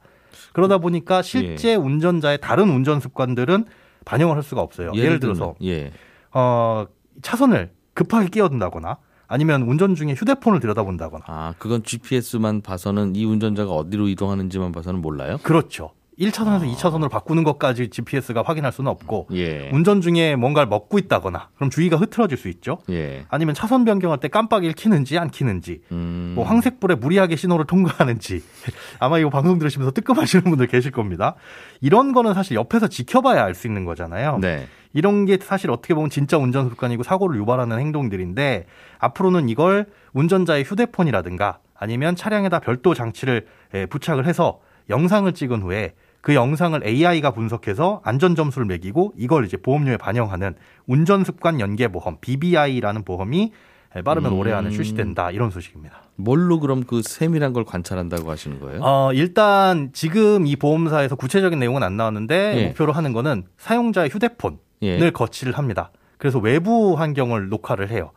그러다 0.53 0.77
보니까 0.77 1.23
실제 1.23 1.75
운전자의 1.75 2.39
다른 2.43 2.69
운전 2.69 3.01
습관들은 3.01 3.65
반영을 4.05 4.37
할 4.37 4.43
수가 4.43 4.61
없어요. 4.61 4.93
예를, 4.95 5.21
들어서 5.21 5.55
예. 5.63 5.91
어, 6.35 6.85
차선을 7.23 7.73
급하게 7.95 8.29
끼어든다거나 8.29 8.99
아니면 9.27 9.63
운전 9.63 9.95
중에 9.95 10.13
휴대폰을 10.13 10.61
들여다본다거나. 10.61 11.25
아 11.27 11.55
그건 11.57 11.83
GPS만 11.83 12.61
봐서는 12.61 13.17
이 13.17 13.25
운전자가 13.25 13.73
어디로 13.73 14.09
이동하는지만 14.09 14.71
봐서는 14.71 15.01
몰라요. 15.01 15.39
그렇죠. 15.43 15.93
1차선에서 16.19 16.63
아. 16.63 16.75
2차선으로 16.75 17.11
바꾸는 17.11 17.45
것까지 17.45 17.89
GPS가 17.89 18.43
확인할 18.45 18.73
수는 18.73 18.91
없고 18.91 19.29
예. 19.33 19.71
운전 19.73 20.01
중에 20.01 20.37
뭔가를 20.37 20.69
먹고 20.69 20.99
있다거나 20.99 21.49
그럼 21.57 21.71
주의가 21.71 21.97
흐트러질 21.97 22.39
수 22.39 22.49
있죠. 22.49 22.79
예. 22.91 23.25
아니면 23.29 23.55
차선 23.55 23.85
변경할 23.85 24.19
때 24.21 24.29
깜빡이를 24.29 24.75
켜는지 24.77 25.19
안 25.19 25.31
켜는지 25.31 25.81
음. 25.93 26.33
뭐 26.35 26.45
황색불에 26.45 26.97
무리하게 26.97 27.37
신호를 27.37 27.67
통과하는지 27.67 28.43
아마 29.01 29.19
이거 29.19 29.31
방송 29.31 29.59
들으시면서 29.59 29.93
뜨끔하시는 29.93 30.45
분들 30.45 30.67
계실 30.69 30.91
겁니다. 30.91 31.35
이런 31.81 32.13
거는 32.13 32.35
사실 32.35 32.57
옆에서 32.57 32.89
지켜봐야 32.89 33.43
알 33.43 33.55
수 33.55 33.69
있는 33.69 33.85
거잖아요. 33.85 34.39
네. 34.39 34.67
이런 34.93 35.27
게 35.27 35.39
사실 35.41 35.71
어떻게 35.71 35.95
보면 35.95 36.11
진짜 36.11 36.39
운전 36.39 36.69
습관이고 36.71 37.05
사고를 37.05 37.39
유발하는 37.39 37.79
행동들인데 37.79 38.67
앞으로는 38.99 39.49
이걸 39.49 39.87
운전자의 40.13 40.65
휴대폰이라든가 40.65 41.59
아니면 41.75 42.17
차량에다 42.17 42.59
별도 42.61 42.95
장치를 42.95 43.47
에, 43.75 43.87
부착을 43.87 44.27
해서 44.27 44.61
영상을 44.91 45.33
찍은 45.33 45.63
후에 45.63 45.95
그 46.25 46.35
영상을 46.35 46.81
AI가 46.83 47.33
분석해서 47.33 48.01
안전 48.03 48.35
점수를 48.35 48.65
매기고 48.65 49.13
이걸 49.15 49.45
이제 49.45 49.59
보험료에 49.59 49.99
반영하는 49.99 50.55
운전 50.87 51.23
습관 51.23 51.61
연계 51.61 51.89
보험 51.89 52.17
BBI라는 52.23 53.05
보험이 53.05 53.53
에, 53.95 54.01
빠르면 54.01 54.33
음. 54.33 54.39
올해 54.39 54.53
안에 54.53 54.71
출시된다 54.71 55.31
이런 55.33 55.51
소식입니다. 55.51 56.01
뭘로 56.17 56.61
그럼 56.61 56.85
그 56.85 57.03
세밀한 57.03 57.53
걸 57.53 57.67
관찰한다고 57.67 58.31
하시는 58.31 58.59
거예요? 58.59 58.81
어, 58.83 59.13
일단 59.13 59.91
지금 59.93 60.47
이 60.47 60.57
보험사에서 60.57 61.15
구체적인 61.15 61.59
내용은 61.59 61.83
안 61.83 61.99
나왔는데 61.99 62.57
예. 62.57 62.67
목표로 62.69 62.95
하는 62.95 63.13
거는 63.13 63.45
사용자의 63.59 64.09
휴대폰을 64.09 64.59
예. 64.81 65.11
거치를 65.11 65.59
합니다. 65.59 65.93
그래서 66.17 66.39
외부 66.39 66.95
환경을 66.95 67.51
녹화를 67.51 67.91
해요. 67.91 68.13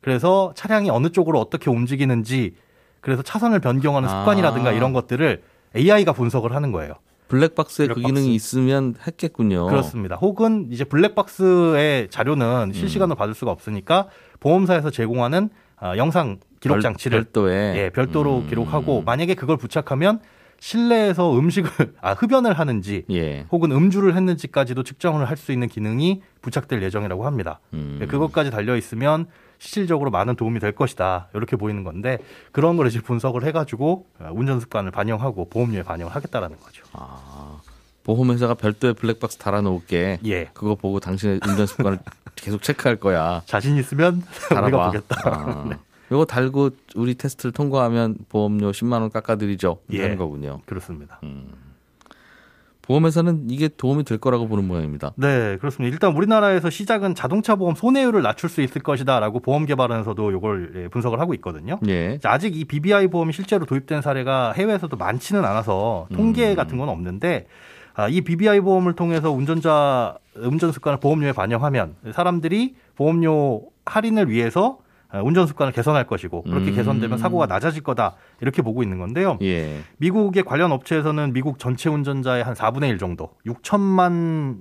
그래서 0.00 0.52
차량이 0.54 0.90
어느 0.90 1.08
쪽으로 1.08 1.40
어떻게 1.40 1.70
움직이는지 1.70 2.54
그래서 3.00 3.22
차선을 3.22 3.58
변경하는 3.58 4.08
아. 4.08 4.20
습관이라든가 4.20 4.70
이런 4.70 4.92
것들을 4.92 5.42
AI가 5.74 6.12
분석을 6.12 6.54
하는 6.54 6.70
거예요. 6.70 6.94
블랙박스에 7.28 7.86
그 7.88 7.94
블랙박스. 7.94 8.14
기능이 8.14 8.34
있으면 8.34 8.94
했겠군요. 9.06 9.66
그렇습니다. 9.66 10.16
혹은 10.16 10.68
이제 10.70 10.84
블랙박스의 10.84 12.08
자료는 12.10 12.72
실시간으로 12.74 13.16
받을 13.16 13.34
수가 13.34 13.50
없으니까 13.52 14.08
보험사에서 14.40 14.90
제공하는 14.90 15.50
아, 15.76 15.96
영상 15.96 16.38
기록 16.60 16.74
별- 16.76 16.82
장치를 16.82 17.24
별 17.24 17.32
도에 17.32 17.76
예, 17.76 17.90
별도로 17.90 18.38
음. 18.38 18.48
기록하고 18.48 19.02
만약에 19.02 19.34
그걸 19.34 19.56
부착하면 19.56 20.20
실내에서 20.60 21.38
음식을 21.38 21.94
아 22.00 22.12
흡연을 22.12 22.58
하는지 22.58 23.04
예. 23.10 23.46
혹은 23.50 23.70
음주를 23.72 24.14
했는지까지도 24.16 24.82
측정을 24.82 25.28
할 25.28 25.36
수 25.38 25.52
있는 25.52 25.68
기능이 25.68 26.20
부착될 26.42 26.82
예정이라고 26.82 27.24
합니다. 27.24 27.60
음. 27.74 27.98
예, 28.02 28.06
그것까지 28.06 28.50
달려 28.50 28.76
있으면 28.76 29.26
실질적으로 29.60 30.10
많은 30.10 30.34
도움이 30.34 30.58
될 30.58 30.72
것이다. 30.72 31.28
이렇게 31.34 31.54
보이는 31.56 31.84
건데 31.84 32.18
그런 32.50 32.76
걸 32.76 32.88
이제 32.88 33.00
분석을 33.00 33.44
해가지고 33.44 34.06
어, 34.18 34.30
운전 34.32 34.58
습관을 34.58 34.90
반영하고 34.90 35.48
보험료에 35.48 35.84
반영을 35.84 36.12
하겠다라는 36.14 36.56
거죠. 36.58 36.84
아, 36.92 37.60
보험회사가 38.02 38.54
별도의 38.54 38.94
블랙박스 38.94 39.38
달아놓을게. 39.38 40.18
예. 40.26 40.50
그거 40.54 40.74
보고 40.74 40.98
당신의 40.98 41.40
운전 41.46 41.66
습관을 41.66 41.98
계속 42.34 42.62
체크할 42.62 42.96
거야. 42.96 43.42
자신 43.46 43.76
있으면 43.76 44.22
우리가 44.50 44.60
달아봐. 44.60 44.86
보겠다. 44.86 45.16
아. 45.24 45.66
네. 45.68 45.76
요거 46.10 46.24
달고 46.24 46.70
우리 46.96 47.14
테스트를 47.14 47.52
통과하면 47.52 48.16
보험료 48.28 48.70
10만 48.70 49.00
원 49.00 49.10
깎아드리죠. 49.10 49.78
예. 49.92 50.02
하는 50.02 50.16
거군요. 50.16 50.60
그렇습니다. 50.66 51.20
보험회사는 52.82 53.50
이게 53.50 53.68
도움이 53.68 54.04
될 54.04 54.16
거라고 54.16 54.48
보는 54.48 54.66
모양입니다. 54.66 55.12
네, 55.16 55.58
그렇습니다. 55.58 55.92
일단 55.92 56.16
우리나라에서 56.16 56.70
시작은 56.70 57.14
자동차 57.14 57.54
보험 57.54 57.74
손해율을 57.74 58.22
낮출 58.22 58.48
수 58.48 58.62
있을 58.62 58.82
것이다라고 58.82 59.40
보험 59.40 59.66
개발원에서도 59.66 60.30
이걸 60.30 60.72
예, 60.74 60.88
분석을 60.88 61.20
하고 61.20 61.34
있거든요. 61.34 61.78
예. 61.86 62.18
아직 62.24 62.56
이 62.56 62.64
BBI 62.64 63.08
보험이 63.08 63.34
실제로 63.34 63.66
도입된 63.66 64.00
사례가 64.00 64.52
해외에서도 64.52 64.96
많지는 64.96 65.44
않아서 65.44 66.08
통계 66.14 66.54
같은 66.54 66.78
건 66.78 66.88
없는데 66.88 67.46
아, 67.92 68.08
이 68.08 68.22
BBI 68.22 68.60
보험을 68.60 68.94
통해서 68.94 69.30
운전자 69.30 70.16
운전 70.36 70.72
습관을 70.72 70.98
보험료에 70.98 71.32
반영하면 71.32 71.96
사람들이 72.12 72.74
보험료 72.96 73.64
할인을 73.84 74.30
위해서 74.30 74.78
아, 74.78 74.87
운전 75.24 75.46
습관을 75.46 75.72
개선할 75.72 76.06
것이고 76.06 76.42
그렇게 76.42 76.70
음. 76.70 76.74
개선되면 76.74 77.16
사고가 77.18 77.46
낮아질 77.46 77.82
거다 77.82 78.16
이렇게 78.40 78.60
보고 78.62 78.82
있는 78.82 78.98
건데요. 78.98 79.38
예. 79.42 79.80
미국의 79.96 80.42
관련 80.42 80.70
업체에서는 80.72 81.32
미국 81.32 81.58
전체 81.58 81.88
운전자의 81.88 82.44
한 82.44 82.54
4분의 82.54 82.88
1 82.90 82.98
정도, 82.98 83.30
6천만 83.46 84.58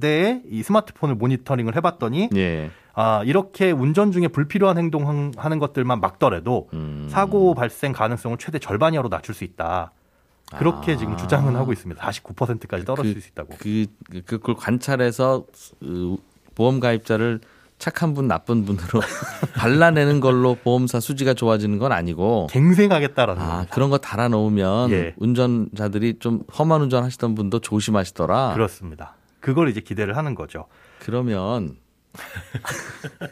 대의 0.00 0.42
이 0.48 0.62
스마트폰을 0.62 1.14
모니터링을 1.16 1.74
해봤더니 1.76 2.28
예. 2.36 2.70
아 2.94 3.22
이렇게 3.24 3.70
운전 3.72 4.12
중에 4.12 4.28
불필요한 4.28 4.76
행동하는 4.78 5.58
것들만 5.58 6.00
막더라도 6.00 6.68
음. 6.74 7.06
사고 7.10 7.54
발생 7.54 7.92
가능성을 7.92 8.36
최대 8.38 8.58
절반 8.58 8.94
이하로 8.94 9.08
낮출 9.08 9.34
수 9.34 9.44
있다. 9.44 9.92
그렇게 10.56 10.92
아. 10.92 10.96
지금 10.96 11.16
주장은 11.16 11.56
하고 11.56 11.72
있습니다. 11.72 12.00
49%까지 12.02 12.84
떨어질 12.84 13.14
그- 13.14 13.20
수 13.20 13.28
있다고. 13.30 13.54
그, 13.58 13.86
그- 14.10 14.22
그걸 14.22 14.54
관찰해서 14.54 15.44
그 15.80 16.16
보험 16.54 16.80
가입자를 16.80 17.40
착한 17.78 18.12
분, 18.12 18.26
나쁜 18.26 18.64
분으로 18.64 19.00
발라내는 19.54 20.20
걸로 20.20 20.56
보험사 20.56 21.00
수지가 21.00 21.34
좋아지는 21.34 21.78
건 21.78 21.92
아니고 21.92 22.48
갱생하겠다라는 22.50 23.42
아. 23.42 23.66
그런 23.70 23.88
거 23.90 23.98
달아 23.98 24.28
놓으면 24.28 24.90
예. 24.90 25.14
운전자들이 25.16 26.18
좀 26.18 26.42
험한 26.58 26.82
운전 26.82 27.04
하시던 27.04 27.34
분도 27.34 27.60
조심하시더라. 27.60 28.54
그렇습니다. 28.54 29.14
그걸 29.40 29.68
이제 29.68 29.80
기대를 29.80 30.16
하는 30.16 30.34
거죠. 30.34 30.66
그러면 30.98 31.76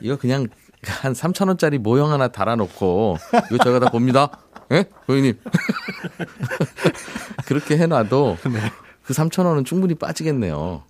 이거 0.01 0.17
그냥 0.17 0.47
한 0.85 1.13
3천 1.13 1.49
원짜리 1.49 1.79
모형 1.79 2.13
하나 2.13 2.29
달아 2.29 2.55
놓고 2.57 3.17
이거 3.51 3.59
저희가 3.65 3.81
다 3.81 3.91
봅니다. 3.91 4.31
예? 4.71 4.85
고객님. 5.07 5.39
그렇게 7.47 7.77
해 7.79 7.87
놔도 7.87 8.39
네. 8.45 8.61
그 9.05 9.13
3천 9.13 9.47
원은 9.47 9.65
충분히 9.65 9.95
빠지겠네요. 9.95 10.83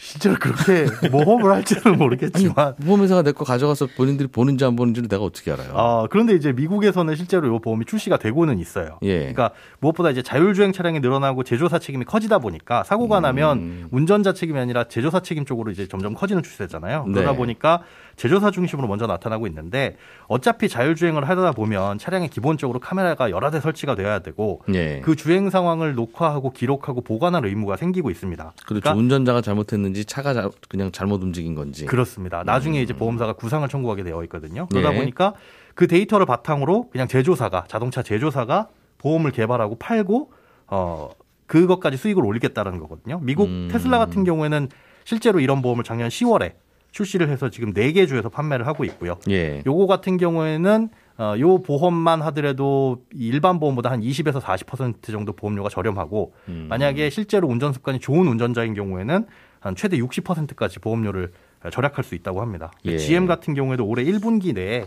실제로 0.00 0.36
그렇게 0.38 0.86
모험을 1.10 1.50
할지는 1.52 1.98
모르겠지만 1.98 2.76
보험회사가 2.76 3.22
내 3.22 3.32
거 3.32 3.44
가져가서 3.44 3.88
본인들이 3.96 4.28
보는지 4.28 4.64
안 4.64 4.74
보는지를 4.76 5.08
내가 5.08 5.22
어떻게 5.24 5.52
알아요? 5.52 5.72
아, 5.74 6.06
그런데 6.08 6.34
이제 6.34 6.52
미국에서는 6.52 7.14
실제로 7.16 7.54
이 7.54 7.58
보험이 7.60 7.84
출시가 7.84 8.16
되고는 8.18 8.58
있어요. 8.58 8.98
예. 9.02 9.18
그러니까 9.18 9.50
무엇보다 9.80 10.10
이제 10.10 10.22
자율주행 10.22 10.72
차량이 10.72 11.00
늘어나고 11.00 11.42
제조사 11.42 11.78
책임이 11.78 12.04
커지다 12.04 12.38
보니까 12.38 12.84
사고가 12.84 13.18
음. 13.18 13.22
나면 13.22 13.88
운전자 13.90 14.32
책임이 14.32 14.58
아니라 14.58 14.84
제조사 14.84 15.20
책임 15.20 15.44
쪽으로 15.44 15.70
이제 15.72 15.86
점점 15.88 16.14
커지는 16.14 16.42
추세잖아요. 16.42 17.04
네. 17.06 17.12
그러다 17.12 17.34
보니까 17.36 17.82
제조사 18.16 18.50
중심으로 18.50 18.88
먼저 18.88 19.06
나타나고 19.06 19.46
있는데 19.48 19.96
어차피 20.26 20.68
자율주행을 20.68 21.28
하다 21.28 21.52
보면 21.52 21.98
차량에 21.98 22.28
기본적으로 22.28 22.80
카메라가 22.80 23.30
여러 23.30 23.50
대 23.50 23.60
설치가 23.60 23.94
돼야 23.94 24.20
되고 24.20 24.62
예. 24.74 25.00
그 25.04 25.16
주행 25.16 25.50
상황을 25.50 25.94
녹화하고 25.94 26.50
기록하고 26.52 27.00
보관할 27.02 27.44
의무가 27.46 27.76
생기고 27.76 28.10
있습니다. 28.10 28.42
그렇죠. 28.44 28.64
그러니까 28.66 28.94
운전자가 28.94 29.40
잘못했는 29.40 29.87
지 29.94 30.04
차가 30.04 30.34
자- 30.34 30.50
그냥 30.68 30.90
잘못 30.92 31.22
움직인 31.22 31.54
건지. 31.54 31.86
그렇습니다. 31.86 32.42
나중에 32.44 32.80
이제 32.82 32.92
보험사가 32.92 33.34
구상을 33.34 33.68
청구하게 33.68 34.02
되어 34.04 34.22
있거든요. 34.24 34.66
그러다 34.70 34.90
음. 34.90 34.94
예. 34.94 34.98
보니까 34.98 35.34
그 35.74 35.86
데이터를 35.86 36.26
바탕으로 36.26 36.90
그냥 36.90 37.08
제조사가 37.08 37.64
자동차 37.68 38.02
제조사가 38.02 38.68
보험을 38.98 39.30
개발하고 39.30 39.76
팔고 39.76 40.32
어 40.68 41.10
그것까지 41.46 41.96
수익을 41.96 42.24
올리겠다라는 42.24 42.78
거거든요. 42.80 43.20
미국 43.22 43.48
음. 43.48 43.68
테슬라 43.70 43.98
같은 43.98 44.24
경우에는 44.24 44.68
실제로 45.04 45.40
이런 45.40 45.62
보험을 45.62 45.84
작년 45.84 46.08
10월에 46.08 46.52
출시를 46.90 47.28
해서 47.28 47.48
지금 47.50 47.72
4개 47.72 48.08
주에서 48.08 48.28
판매를 48.28 48.66
하고 48.66 48.84
있고요. 48.84 49.18
예. 49.30 49.62
요거 49.66 49.86
같은 49.86 50.16
경우에는 50.16 50.88
어, 51.18 51.34
요 51.40 51.58
보험만 51.62 52.22
하더라도 52.22 53.02
일반 53.12 53.58
보험보다 53.58 53.90
한 53.90 54.00
20에서 54.00 54.40
40% 54.40 55.10
정도 55.10 55.32
보험료가 55.32 55.68
저렴하고 55.68 56.32
음. 56.48 56.66
만약에 56.68 57.10
실제로 57.10 57.48
운전 57.48 57.72
습관이 57.72 57.98
좋은 57.98 58.28
운전자인 58.28 58.72
경우에는 58.74 59.26
한 59.60 59.74
최대 59.76 59.98
60%까지 59.98 60.78
보험료를 60.78 61.32
절약할 61.72 62.04
수 62.04 62.14
있다고 62.14 62.40
합니다. 62.40 62.70
예. 62.84 62.98
GM 62.98 63.26
같은 63.26 63.54
경우에도 63.54 63.84
올해 63.86 64.04
1분기 64.04 64.54
내에 64.54 64.86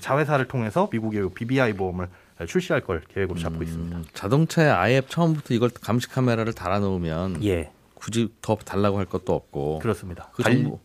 자회사를 0.00 0.46
통해서 0.46 0.88
미국의 0.92 1.20
요 1.20 1.30
BBI 1.30 1.72
보험을 1.74 2.08
출시할 2.46 2.82
걸 2.82 3.02
계획으로 3.08 3.38
잡고 3.38 3.62
있습니다. 3.62 3.96
음, 3.96 4.04
자동차에 4.14 4.68
아예 4.68 5.02
처음부터 5.06 5.54
이걸 5.54 5.70
감시 5.70 6.08
카메라를 6.08 6.52
달아놓으면 6.52 7.44
예, 7.44 7.70
굳이 7.94 8.32
더 8.40 8.56
달라고 8.56 8.98
할 8.98 9.06
것도 9.06 9.34
없고. 9.34 9.78
그렇습니다. 9.80 10.30
그 10.32 10.42
달, 10.42 10.54
정보. 10.54 10.80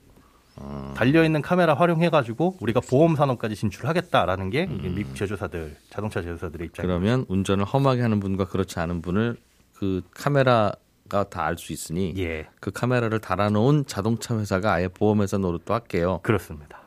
달려 0.95 1.23
있는 1.23 1.41
카메라 1.41 1.73
활용해가지고 1.73 2.57
우리가 2.61 2.79
보험 2.79 3.15
산업까지 3.15 3.55
진출하겠다라는 3.55 4.49
게 4.49 4.69
이게 4.71 4.89
미국 4.89 5.15
제조사들, 5.15 5.75
자동차 5.89 6.21
제조사들의 6.21 6.67
입장입니다. 6.67 6.99
그러면 6.99 7.25
운전을 7.27 7.65
험하게 7.65 8.01
하는 8.01 8.19
분과 8.19 8.45
그렇지 8.45 8.79
않은 8.79 9.01
분을 9.01 9.37
그 9.73 10.01
카메라 10.11 10.71
가 11.09 11.23
다 11.29 11.45
알 11.45 11.57
수 11.57 11.71
있으니 11.73 12.13
예, 12.17 12.47
그 12.59 12.71
카메라를 12.71 13.19
달아놓은 13.19 13.85
자동차 13.87 14.37
회사가 14.37 14.73
아예 14.73 14.87
보험회사 14.87 15.37
노릇도 15.37 15.73
할게요. 15.73 16.19
그렇습니다. 16.23 16.79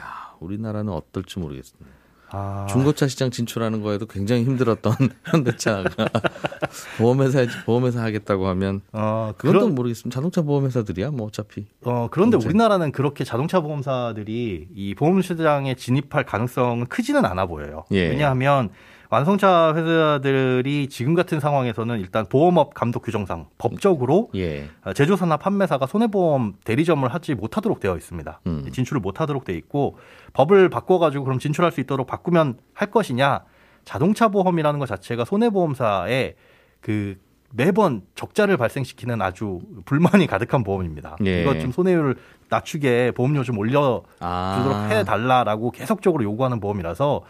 야, 0.00 0.34
우리나라는 0.40 0.92
어떨지 0.92 1.38
모르겠습니다. 1.38 1.90
아, 2.32 2.66
중고차 2.70 3.08
시장 3.08 3.30
진출하는 3.32 3.82
거에도 3.82 4.06
굉장히 4.06 4.44
힘들었던 4.44 4.94
현대차가 5.26 5.90
보험회사 6.98 7.44
보험회사 7.66 8.02
하겠다고 8.04 8.46
하면 8.48 8.82
어, 8.92 9.32
그건 9.36 9.52
또 9.54 9.58
그런, 9.60 9.74
모르겠습니다. 9.74 10.14
자동차 10.14 10.42
보험회사들이야 10.42 11.10
뭐 11.10 11.26
어차피 11.26 11.66
어, 11.84 12.06
그런데 12.10 12.36
문제. 12.36 12.48
우리나라는 12.48 12.92
그렇게 12.92 13.24
자동차 13.24 13.60
보험사들이 13.60 14.68
이 14.72 14.94
보험 14.94 15.20
시장에 15.22 15.74
진입할 15.74 16.24
가능성은 16.24 16.86
크지는 16.86 17.24
않아 17.24 17.46
보여요. 17.46 17.84
예. 17.90 18.08
왜냐하면 18.10 18.70
완성차 19.10 19.74
회사들이 19.74 20.88
지금 20.88 21.14
같은 21.14 21.40
상황에서는 21.40 21.98
일단 21.98 22.26
보험업 22.26 22.74
감독 22.74 23.02
규정상 23.02 23.46
법적으로 23.58 24.30
예. 24.36 24.68
제조사나 24.94 25.36
판매사가 25.36 25.86
손해보험 25.86 26.54
대리점을 26.64 27.12
하지 27.12 27.34
못하도록 27.34 27.80
되어 27.80 27.96
있습니다. 27.96 28.40
음. 28.46 28.70
진출을 28.70 29.00
못하도록 29.00 29.44
되어 29.44 29.56
있고 29.56 29.98
법을 30.32 30.68
바꿔가지고 30.68 31.24
그럼 31.24 31.40
진출할 31.40 31.72
수 31.72 31.80
있도록 31.80 32.06
바꾸면 32.06 32.58
할 32.72 32.90
것이냐? 32.92 33.40
자동차 33.84 34.28
보험이라는 34.28 34.78
것 34.78 34.86
자체가 34.86 35.24
손해보험사에 35.24 36.34
그 36.80 37.16
매번 37.52 38.02
적자를 38.14 38.56
발생시키는 38.56 39.20
아주 39.20 39.58
불만이 39.86 40.28
가득한 40.28 40.62
보험입니다. 40.62 41.16
예. 41.24 41.42
이것 41.42 41.60
좀 41.60 41.72
손해율을 41.72 42.14
낮추게 42.48 43.12
보험료 43.16 43.42
좀 43.42 43.58
올려 43.58 44.04
아. 44.20 44.54
주도록 44.56 44.90
해달라라고 44.90 45.72
계속적으로 45.72 46.22
요구하는 46.22 46.60
보험이라서 46.60 47.22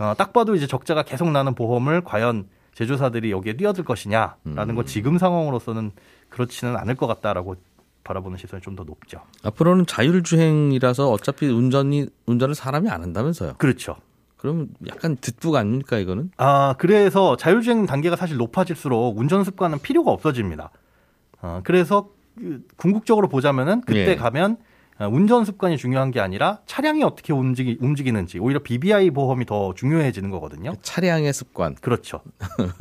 어, 0.00 0.14
딱 0.16 0.32
봐도 0.32 0.54
이제 0.54 0.66
적자가 0.66 1.02
계속 1.02 1.30
나는 1.30 1.54
보험을 1.54 2.02
과연 2.02 2.48
제조사들이 2.74 3.30
여기에 3.30 3.58
뛰어들 3.58 3.84
것이냐라는 3.84 4.70
음. 4.70 4.74
건 4.74 4.86
지금 4.86 5.18
상황으로서는 5.18 5.92
그렇지는 6.30 6.76
않을 6.76 6.94
것 6.94 7.06
같다라고 7.06 7.56
바라보는 8.02 8.38
시선이 8.38 8.62
좀 8.62 8.76
더 8.76 8.84
높죠. 8.84 9.20
앞으로는 9.42 9.84
자율주행이라서 9.86 11.10
어차피 11.10 11.46
운전이 11.46 12.06
운전을 12.26 12.54
사람이 12.54 12.88
안 12.88 13.02
한다면서요. 13.02 13.54
그렇죠. 13.58 13.96
그럼 14.38 14.68
약간 14.88 15.16
뒷북 15.20 15.54
아닙니까 15.54 15.98
이거는? 15.98 16.30
아 16.38 16.74
그래서 16.78 17.36
자율주행 17.36 17.84
단계가 17.84 18.16
사실 18.16 18.38
높아질수록 18.38 19.18
운전 19.18 19.44
습관은 19.44 19.80
필요가 19.80 20.12
없어집니다. 20.12 20.70
어, 21.42 21.60
그래서 21.62 22.08
그 22.38 22.62
궁극적으로 22.76 23.28
보자면은 23.28 23.82
그때 23.82 24.12
예. 24.12 24.16
가면 24.16 24.52
어, 24.52 24.56
운전 25.06 25.44
습관이 25.44 25.76
중요한 25.76 26.10
게 26.10 26.20
아니라 26.20 26.58
차량이 26.66 27.02
어떻게 27.02 27.32
움직이, 27.32 27.78
움직이는지 27.80 28.38
오히려 28.38 28.60
BBI 28.62 29.10
보험이 29.10 29.46
더 29.46 29.72
중요해지는 29.74 30.30
거거든요. 30.30 30.74
차량의 30.82 31.32
습관 31.32 31.74
그렇죠. 31.76 32.20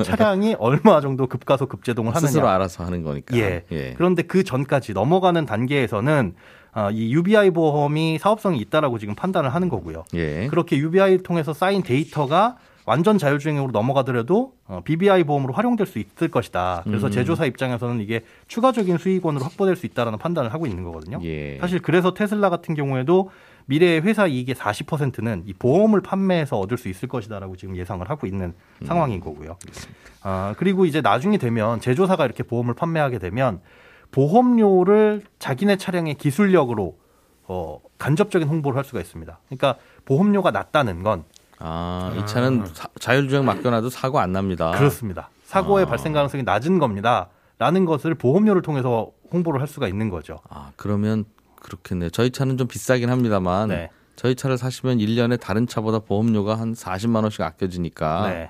차량이 0.03 0.55
얼마 0.59 0.99
정도 1.01 1.27
급가속 1.27 1.69
급제동을 1.69 2.13
하느냐. 2.15 2.27
스스로 2.27 2.47
알아서 2.49 2.83
하는 2.83 3.03
거니까. 3.03 3.37
예. 3.37 3.63
그런데 3.95 4.23
그 4.23 4.43
전까지 4.43 4.93
넘어가는 4.93 5.45
단계에서는 5.45 6.33
아, 6.71 6.91
이 6.91 7.11
UBI 7.13 7.51
보험이 7.51 8.19
사업성이 8.19 8.59
있다라고 8.59 8.99
지금 8.99 9.15
판단을 9.15 9.53
하는 9.53 9.69
거고요. 9.69 10.03
예. 10.13 10.47
그렇게 10.47 10.77
UBI를 10.77 11.23
통해서 11.23 11.53
쌓인 11.53 11.81
데이터가 11.83 12.57
완전 12.89 13.19
자율주행으로 13.19 13.69
넘어가더라도 13.69 14.53
어, 14.65 14.81
BBI 14.83 15.23
보험으로 15.23 15.53
활용될 15.53 15.85
수 15.85 15.99
있을 15.99 16.29
것이다. 16.29 16.81
그래서 16.85 17.05
음. 17.05 17.11
제조사 17.11 17.45
입장에서는 17.45 18.01
이게 18.01 18.21
추가적인 18.47 18.97
수익원으로 18.97 19.43
확보될 19.43 19.75
수 19.75 19.85
있다라는 19.85 20.17
판단을 20.17 20.51
하고 20.51 20.65
있는 20.65 20.83
거거든요. 20.83 21.19
예. 21.21 21.59
사실 21.59 21.83
그래서 21.83 22.15
테슬라 22.15 22.49
같은 22.49 22.73
경우에도 22.73 23.29
미래의 23.67 24.01
회사 24.01 24.25
이익의 24.25 24.55
40%는 24.55 25.43
이 25.45 25.53
보험을 25.53 26.01
판매해서 26.01 26.57
얻을 26.57 26.79
수 26.79 26.89
있을 26.89 27.07
것이다라고 27.07 27.57
지금 27.57 27.77
예상을 27.77 28.09
하고 28.09 28.25
있는 28.25 28.55
음. 28.81 28.85
상황인 28.87 29.19
거고요. 29.19 29.57
아, 30.23 30.55
그리고 30.57 30.85
이제 30.85 31.01
나중에 31.01 31.37
되면 31.37 31.79
제조사가 31.79 32.25
이렇게 32.25 32.41
보험을 32.41 32.73
판매하게 32.73 33.19
되면 33.19 33.61
보험료를 34.09 35.21
자기네 35.37 35.77
차량의 35.77 36.15
기술력으로 36.15 36.97
어, 37.43 37.79
간접적인 37.99 38.47
홍보를 38.47 38.77
할 38.77 38.83
수가 38.83 38.99
있습니다. 38.99 39.39
그러니까 39.45 39.75
보험료가 40.05 40.49
낮다는 40.49 41.03
건 41.03 41.25
아, 41.59 42.13
이 42.17 42.25
차는 42.25 42.65
사, 42.73 42.87
자율주행 42.99 43.45
맡겨놔도 43.45 43.89
사고 43.89 44.19
안 44.19 44.31
납니다. 44.31 44.71
그렇습니다. 44.71 45.29
사고의 45.43 45.85
아. 45.85 45.89
발생 45.89 46.13
가능성이 46.13 46.43
낮은 46.43 46.79
겁니다. 46.79 47.29
라는 47.57 47.85
것을 47.85 48.15
보험료를 48.15 48.61
통해서 48.61 49.11
홍보를 49.31 49.59
할 49.59 49.67
수가 49.67 49.87
있는 49.87 50.09
거죠. 50.09 50.39
아, 50.49 50.71
그러면 50.77 51.25
그렇겠네요. 51.57 52.09
저희 52.09 52.31
차는 52.31 52.57
좀 52.57 52.67
비싸긴 52.67 53.09
합니다만 53.09 53.69
네. 53.69 53.89
저희 54.15 54.35
차를 54.35 54.57
사시면 54.57 54.97
1년에 54.97 55.39
다른 55.39 55.67
차보다 55.67 55.99
보험료가 55.99 56.55
한 56.55 56.73
40만 56.73 57.21
원씩 57.23 57.41
아껴지니까 57.41 58.29
네. 58.29 58.49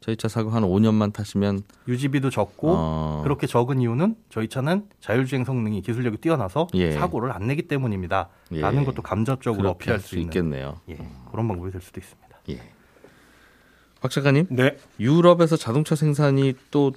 저희 0.00 0.16
차 0.16 0.28
사고 0.28 0.50
한 0.50 0.62
5년만 0.62 1.12
타시면 1.12 1.62
유지비도 1.86 2.30
적고 2.30 2.68
어... 2.70 3.20
그렇게 3.22 3.46
적은 3.46 3.80
이유는 3.80 4.16
저희 4.30 4.48
차는 4.48 4.88
자율주행 5.00 5.44
성능이 5.44 5.82
기술력이 5.82 6.18
뛰어나서 6.18 6.68
예. 6.74 6.92
사고를 6.92 7.32
안 7.32 7.46
내기 7.46 7.68
때문입니다. 7.68 8.28
예. 8.52 8.60
라는 8.60 8.86
것도 8.86 9.02
감접적으로 9.02 9.70
어필할 9.70 10.00
수, 10.00 10.08
수 10.08 10.18
있겠네요. 10.18 10.80
예. 10.88 10.96
그런 11.30 11.46
방법이 11.48 11.70
될 11.70 11.82
수도 11.82 12.00
있습니다. 12.00 12.29
예. 12.52 12.70
박 14.00 14.10
작가님, 14.10 14.46
네. 14.48 14.76
유럽에서 14.98 15.56
자동차 15.56 15.94
생산이 15.94 16.54
또 16.70 16.92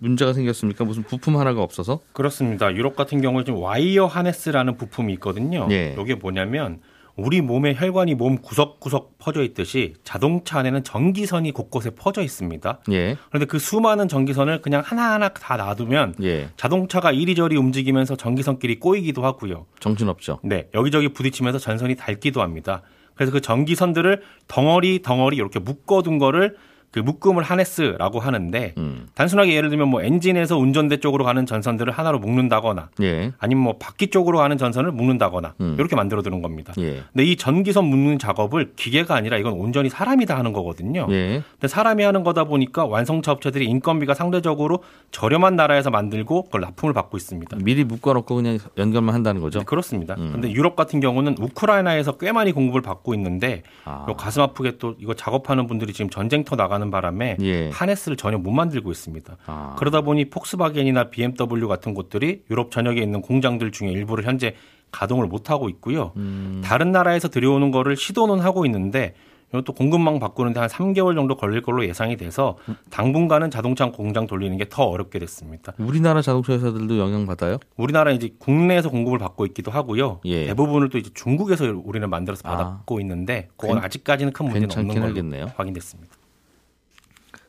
문제가 0.00 0.34
생겼습니까? 0.34 0.84
무슨 0.84 1.02
부품 1.02 1.38
하나가 1.38 1.62
없어서? 1.62 2.00
그렇습니다. 2.12 2.74
유럽 2.74 2.94
같은 2.94 3.22
경우에 3.22 3.44
좀 3.44 3.56
와이어 3.56 4.04
하네스라는 4.06 4.76
부품이 4.76 5.14
있거든요. 5.14 5.66
예. 5.70 5.96
이게 5.98 6.14
뭐냐면 6.14 6.80
우리 7.16 7.40
몸의 7.40 7.76
혈관이 7.76 8.14
몸 8.14 8.38
구석구석 8.38 9.18
퍼져 9.18 9.42
있듯이 9.42 9.94
자동차 10.02 10.58
안에는 10.58 10.82
전기선이 10.84 11.52
곳곳에 11.52 11.90
퍼져 11.90 12.22
있습니다. 12.22 12.80
예. 12.90 13.16
그런데 13.28 13.46
그 13.46 13.58
수많은 13.58 14.08
전기선을 14.08 14.62
그냥 14.62 14.82
하나하나 14.84 15.30
다 15.30 15.56
놔두면 15.56 16.16
예. 16.22 16.48
자동차가 16.56 17.12
이리저리 17.12 17.56
움직이면서 17.56 18.16
전기선끼리 18.16 18.78
꼬이기도 18.78 19.24
하고요. 19.24 19.66
정신없죠. 19.80 20.40
네. 20.42 20.68
여기저기 20.74 21.08
부딪히면서 21.08 21.58
전선이 21.58 21.96
닳기도 21.96 22.40
합니다. 22.42 22.82
그래서 23.14 23.32
그 23.32 23.40
전기선들을 23.40 24.22
덩어리 24.48 25.02
덩어리 25.02 25.36
이렇게 25.36 25.58
묶어둔 25.58 26.18
거를 26.18 26.56
그 26.92 27.00
묶음을 27.00 27.42
하네스라고 27.42 28.20
하는데 28.20 28.74
음. 28.76 29.08
단순하게 29.14 29.56
예를 29.56 29.70
들면 29.70 29.88
뭐 29.88 30.02
엔진에서 30.02 30.58
운전대 30.58 30.98
쪽으로 30.98 31.24
가는 31.24 31.46
전선들을 31.46 31.90
하나로 31.90 32.18
묶는다거나 32.18 32.90
예. 33.00 33.32
아니면 33.38 33.64
뭐 33.64 33.78
바퀴 33.78 34.08
쪽으로 34.08 34.38
가는 34.38 34.58
전선을 34.58 34.92
묶는다거나 34.92 35.54
음. 35.62 35.76
이렇게 35.78 35.96
만들어 35.96 36.20
두는 36.20 36.42
겁니다. 36.42 36.74
예. 36.78 37.02
근데 37.12 37.24
이 37.24 37.36
전기선 37.36 37.86
묶는 37.86 38.18
작업을 38.18 38.74
기계가 38.76 39.14
아니라 39.14 39.38
이건 39.38 39.54
온전히 39.54 39.88
사람이 39.88 40.26
다 40.26 40.36
하는 40.36 40.52
거거든요. 40.52 41.06
예. 41.10 41.42
근데 41.52 41.66
사람이 41.66 42.02
하는 42.02 42.24
거다 42.24 42.44
보니까 42.44 42.84
완성차 42.84 43.32
업체들이 43.32 43.64
인건비가 43.64 44.12
상대적으로 44.12 44.82
저렴한 45.12 45.56
나라에서 45.56 45.88
만들고 45.88 46.44
그걸 46.44 46.60
납품을 46.60 46.92
받고 46.92 47.16
있습니다. 47.16 47.56
미리 47.64 47.84
묶어 47.84 48.12
놓고 48.12 48.34
그냥 48.34 48.58
연결만 48.76 49.14
한다는 49.14 49.40
거죠? 49.40 49.60
네, 49.60 49.64
그렇습니다. 49.64 50.14
음. 50.18 50.32
근데 50.32 50.50
유럽 50.52 50.76
같은 50.76 51.00
경우는 51.00 51.36
우크라이나에서 51.40 52.18
꽤 52.18 52.32
많이 52.32 52.52
공급을 52.52 52.82
받고 52.82 53.14
있는데 53.14 53.62
아. 53.86 54.04
가슴 54.18 54.42
아프게 54.42 54.76
또 54.76 54.94
이거 54.98 55.14
작업하는 55.14 55.66
분들이 55.66 55.94
지금 55.94 56.10
전쟁터 56.10 56.56
나가는 56.56 56.81
하는 56.82 56.90
바람에 56.90 57.36
예. 57.40 57.70
하네스를 57.70 58.16
전혀 58.16 58.36
못 58.38 58.50
만들고 58.50 58.90
있습니다. 58.90 59.36
아. 59.46 59.76
그러다 59.78 60.00
보니 60.02 60.28
폭스바겐이나 60.30 61.10
BMW 61.10 61.68
같은 61.68 61.94
곳들이 61.94 62.42
유럽 62.50 62.70
전역에 62.72 63.00
있는 63.00 63.22
공장들 63.22 63.70
중에 63.70 63.90
일부를 63.90 64.24
현재 64.24 64.54
가동을 64.90 65.26
못 65.26 65.48
하고 65.50 65.68
있고요. 65.70 66.12
음. 66.16 66.60
다른 66.64 66.92
나라에서 66.92 67.28
들여오는 67.28 67.70
거를 67.70 67.96
시도는 67.96 68.40
하고 68.40 68.66
있는데 68.66 69.14
이것도 69.50 69.74
공급망 69.74 70.18
바꾸는데 70.18 70.60
한 70.60 70.68
3개월 70.70 71.14
정도 71.14 71.36
걸릴 71.36 71.60
걸로 71.60 71.86
예상이 71.86 72.16
돼서 72.16 72.56
당분간은 72.88 73.50
자동차 73.50 73.90
공장 73.90 74.26
돌리는 74.26 74.56
게 74.56 74.64
더 74.64 74.84
어렵게 74.84 75.18
됐습니다. 75.18 75.74
우리나라 75.78 76.22
자동차 76.22 76.54
회사들도 76.54 76.96
영향 76.98 77.26
받아요? 77.26 77.58
우리나라 77.76 78.12
이제 78.12 78.30
국내에서 78.38 78.88
공급을 78.88 79.18
받고 79.18 79.44
있기도 79.46 79.70
하고요. 79.70 80.20
예. 80.24 80.46
대부분을 80.46 80.88
또 80.88 80.96
이제 80.96 81.10
중국에서 81.12 81.66
우리는 81.84 82.08
만들어서 82.08 82.48
아. 82.48 82.56
받고 82.56 83.00
있는데 83.00 83.48
그건 83.58 83.76
아직까지는 83.78 84.32
큰 84.32 84.46
문제는 84.46 84.70
없는 84.74 84.94
걸로 84.94 85.06
하겠네요. 85.08 85.52
확인됐습니다. 85.54 86.14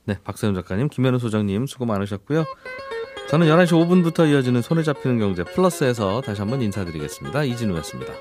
네, 0.06 0.18
박세훈 0.24 0.54
작가님, 0.56 0.90
김현우 0.90 1.20
소장님 1.20 1.66
수고 1.68 1.86
많으셨고요. 1.86 2.46
저는 3.30 3.48
11시 3.48 3.70
5분부터 3.70 4.30
이어지는 4.30 4.62
손에 4.62 4.84
잡히는 4.84 5.18
경제 5.18 5.44
플러스에서 5.44 6.22
다시 6.22 6.42
한번 6.42 6.62
인사드리겠습니다. 6.62 7.44
이진우였습니다. 7.44 8.14